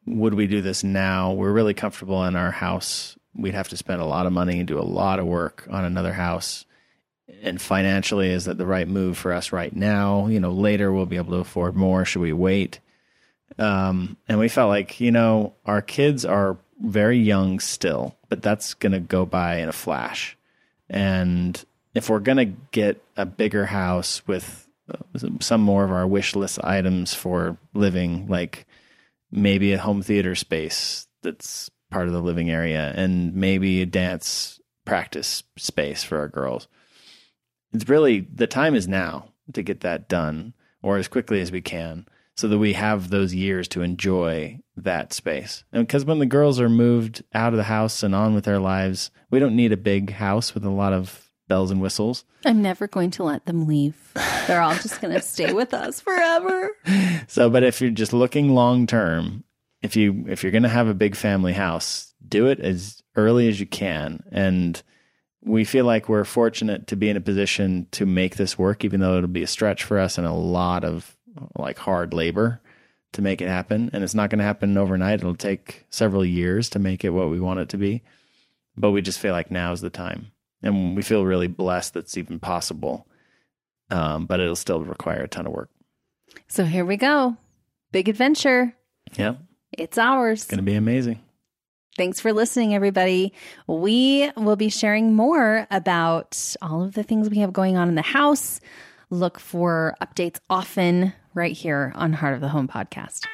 would 0.07 0.35
we 0.35 0.47
do 0.47 0.61
this 0.61 0.85
now? 0.85 1.33
We're 1.33 1.53
really 1.53 1.75
comfortable 1.75 2.25
in 2.25 2.37
our 2.37 2.51
house. 2.51 3.17
We'd 3.35 3.55
have 3.55 3.69
to 3.71 3.77
spend 3.77 4.01
a 4.01 4.07
lot 4.07 4.27
of 4.27 4.33
money 4.33 4.59
and 4.59 4.69
do 4.69 4.79
a 4.79 4.83
lot 4.83 5.19
of 5.19 5.27
work 5.27 5.67
on 5.71 5.85
another 5.85 6.13
house. 6.13 6.65
And 7.43 7.61
financially, 7.61 8.31
is 8.31 8.45
that 8.45 8.59
the 8.59 8.67
right 8.67 8.87
move 8.87 9.17
for 9.17 9.33
us 9.33 9.51
right 9.51 9.75
now? 9.75 10.27
You 10.27 10.41
know, 10.41 10.53
later 10.53 10.93
we'll 10.93 11.07
be 11.07 11.17
able 11.17 11.33
to 11.33 11.41
afford 11.41 11.75
more. 11.75 12.05
Should 12.05 12.23
we 12.23 12.33
wait? 12.33 12.81
Um, 13.59 14.17
and 14.29 14.39
we 14.39 14.49
felt 14.49 14.69
like, 14.69 15.01
you 15.01 15.11
know, 15.11 15.55
our 15.65 15.83
kids 15.83 16.25
are 16.25 16.57
very 16.81 17.19
young 17.19 17.61
still, 17.61 18.17
but 18.29 18.43
that's 18.43 18.75
going 18.75 18.93
to 18.93 19.01
go 19.01 19.25
by 19.25 19.57
in 19.57 19.69
a 19.69 19.73
flash. 19.73 20.37
And 20.91 21.63
if 21.95 22.11
we're 22.11 22.21
going 22.21 22.39
to 22.39 22.57
get 22.73 23.03
a 23.17 23.25
bigger 23.25 23.67
house 23.67 24.27
with 24.27 24.64
some 25.41 25.61
more 25.61 25.85
of 25.85 25.91
our 25.91 26.07
wish 26.07 26.35
list 26.37 26.59
items 26.63 27.15
for 27.15 27.57
living, 27.73 28.27
like 28.29 28.67
maybe 29.31 29.73
a 29.73 29.79
home 29.79 30.03
theater 30.03 30.35
space 30.35 31.07
that's 31.23 31.71
part 31.91 32.07
of 32.07 32.13
the 32.13 32.21
living 32.21 32.51
area 32.51 32.93
and 32.97 33.35
maybe 33.35 33.81
a 33.81 33.87
dance 33.87 34.61
practice 34.85 35.43
space 35.57 36.03
for 36.03 36.19
our 36.19 36.29
girls. 36.29 36.69
It's 37.73 37.89
really 37.89 38.21
the 38.21 38.47
time 38.47 38.75
is 38.75 38.87
now 38.87 39.31
to 39.53 39.63
get 39.63 39.81
that 39.81 40.09
done 40.09 40.55
or 40.83 40.99
as 40.99 41.09
quickly 41.09 41.41
as 41.41 41.51
we 41.51 41.61
can 41.61 42.07
so 42.37 42.49
that 42.49 42.59
we 42.59 42.73
have 42.73 43.11
those 43.11 43.35
years 43.35 43.69
to 43.69 43.83
enjoy 43.83 44.61
that 44.77 45.13
space. 45.13 45.65
And 45.73 45.87
because 45.87 46.05
when 46.05 46.19
the 46.19 46.27
girls 46.27 46.61
are 46.61 46.69
moved 46.69 47.23
out 47.33 47.53
of 47.53 47.57
the 47.57 47.65
house 47.65 48.03
and 48.03 48.15
on 48.15 48.35
with 48.35 48.45
their 48.45 48.59
lives, 48.59 49.11
we 49.31 49.39
don't 49.39 49.57
need 49.57 49.73
a 49.73 49.77
big 49.77 50.11
house 50.11 50.53
with 50.53 50.65
a 50.65 50.71
lot 50.71 50.93
of 50.93 51.24
bells 51.49 51.71
and 51.71 51.81
whistles. 51.81 52.25
I'm 52.45 52.63
never 52.63 52.87
going 52.87 53.11
to 53.13 53.25
let 53.25 53.47
them 53.47 53.67
leave. 53.67 54.13
They're 54.47 54.63
all 54.63 54.75
just 54.75 55.01
going 55.01 55.15
to 55.15 55.21
stay 55.21 55.53
with 55.53 55.75
us 55.75 56.01
forever. 56.01 56.71
So, 57.27 57.49
but 57.49 57.63
if 57.63 57.81
you're 57.81 57.91
just 57.91 58.13
looking 58.13 58.51
long 58.51 58.87
term, 58.87 59.45
if 59.83 59.97
you 59.97 60.27
if 60.29 60.43
you're 60.43 60.53
going 60.53 60.63
to 60.65 60.69
have 60.69 60.89
a 60.89 60.95
big 60.95 61.17
family 61.17 61.55
house, 61.55 62.15
do 62.27 62.47
it 62.49 62.61
as 62.61 63.03
early 63.17 63.49
as 63.49 63.59
you 63.59 63.67
can. 63.67 64.23
And 64.31 64.81
we 65.43 65.65
feel 65.65 65.85
like 65.87 66.09
we're 66.09 66.25
fortunate 66.25 66.87
to 66.89 66.97
be 66.97 67.09
in 67.09 67.17
a 67.17 67.21
position 67.21 67.87
to 67.93 68.05
make 68.05 68.37
this 68.37 68.59
work, 68.59 68.85
even 68.85 69.01
though 69.01 69.17
it'll 69.17 69.29
be 69.29 69.43
a 69.43 69.47
stretch 69.47 69.85
for 69.85 69.99
us 69.99 70.19
and 70.19 70.27
a 70.27 70.33
lot 70.33 70.85
of 70.85 71.17
like 71.57 71.79
hard 71.79 72.13
labor 72.13 72.61
to 73.13 73.23
make 73.23 73.41
it 73.41 73.49
happen. 73.49 73.91
And 73.93 74.05
it's 74.05 74.15
not 74.15 74.31
going 74.31 74.39
to 74.39 74.45
happen 74.45 74.77
overnight. 74.77 75.21
It'll 75.21 75.35
take 75.35 75.85
several 75.91 76.25
years 76.25 76.69
to 76.71 76.79
make 76.79 77.05
it 77.05 77.11
what 77.11 77.31
we 77.31 77.41
want 77.41 77.61
it 77.61 77.69
to 77.71 77.79
be. 77.79 78.03
But 78.77 78.91
we 78.91 79.03
just 79.03 79.19
feel 79.19 79.33
like 79.33 79.51
now 79.51 79.73
is 79.73 79.81
the 79.81 79.91
time. 79.91 80.33
And 80.65 80.97
we 80.97 81.03
feel 81.03 81.25
really 81.25 81.47
blessed 81.47 81.95
that's 81.95 82.17
even 82.17 82.41
possible. 82.41 83.07
Um, 83.91 84.27
but 84.27 84.41
it'll 84.41 84.57
still 84.57 84.83
require 84.83 85.23
a 85.23 85.29
ton 85.29 85.47
of 85.47 85.53
work. 85.53 85.71
So 86.49 86.65
here 86.65 86.85
we 86.85 86.97
go. 86.97 87.37
Big 87.93 88.09
adventure. 88.09 88.75
Yeah. 89.17 89.35
It's 89.73 89.99
ours. 89.99 90.43
It's 90.43 90.51
going 90.51 90.59
to 90.59 90.63
be 90.65 90.75
amazing. 90.75 91.21
Thanks 91.97 92.19
for 92.19 92.33
listening, 92.33 92.75
everybody. 92.75 93.33
We 93.69 94.31
will 94.37 94.57
be 94.57 94.69
sharing 94.69 95.15
more 95.15 95.67
about 95.71 96.57
all 96.61 96.83
of 96.83 96.95
the 96.95 97.05
things 97.05 97.31
we 97.31 97.39
have 97.39 97.53
going 97.53 97.77
on 97.77 97.89
in 97.89 97.95
the 97.95 98.03
house. 98.03 98.59
Look 99.11 99.39
for 99.39 99.95
updates 100.03 100.41
often 100.51 101.13
right 101.35 101.53
here 101.53 101.93
on 101.95 102.13
Heart 102.13 102.35
of 102.35 102.41
the 102.41 102.49
Home 102.49 102.67
podcast. 102.67 103.27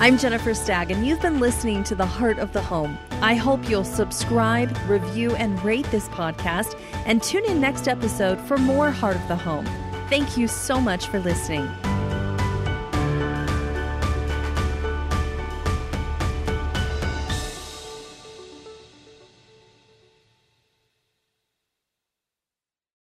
I'm 0.00 0.16
Jennifer 0.16 0.54
Stagg, 0.54 0.92
and 0.92 1.04
you've 1.04 1.20
been 1.20 1.40
listening 1.40 1.82
to 1.82 1.96
The 1.96 2.06
Heart 2.06 2.38
of 2.38 2.52
the 2.52 2.62
Home. 2.62 2.96
I 3.20 3.34
hope 3.34 3.68
you'll 3.68 3.82
subscribe, 3.82 4.78
review, 4.86 5.34
and 5.34 5.60
rate 5.64 5.90
this 5.90 6.08
podcast, 6.10 6.78
and 7.04 7.20
tune 7.20 7.44
in 7.44 7.60
next 7.60 7.88
episode 7.88 8.40
for 8.42 8.58
more 8.58 8.92
Heart 8.92 9.16
of 9.16 9.26
the 9.26 9.34
Home. 9.34 9.66
Thank 10.08 10.36
you 10.36 10.46
so 10.46 10.80
much 10.80 11.08
for 11.08 11.18
listening. 11.18 11.68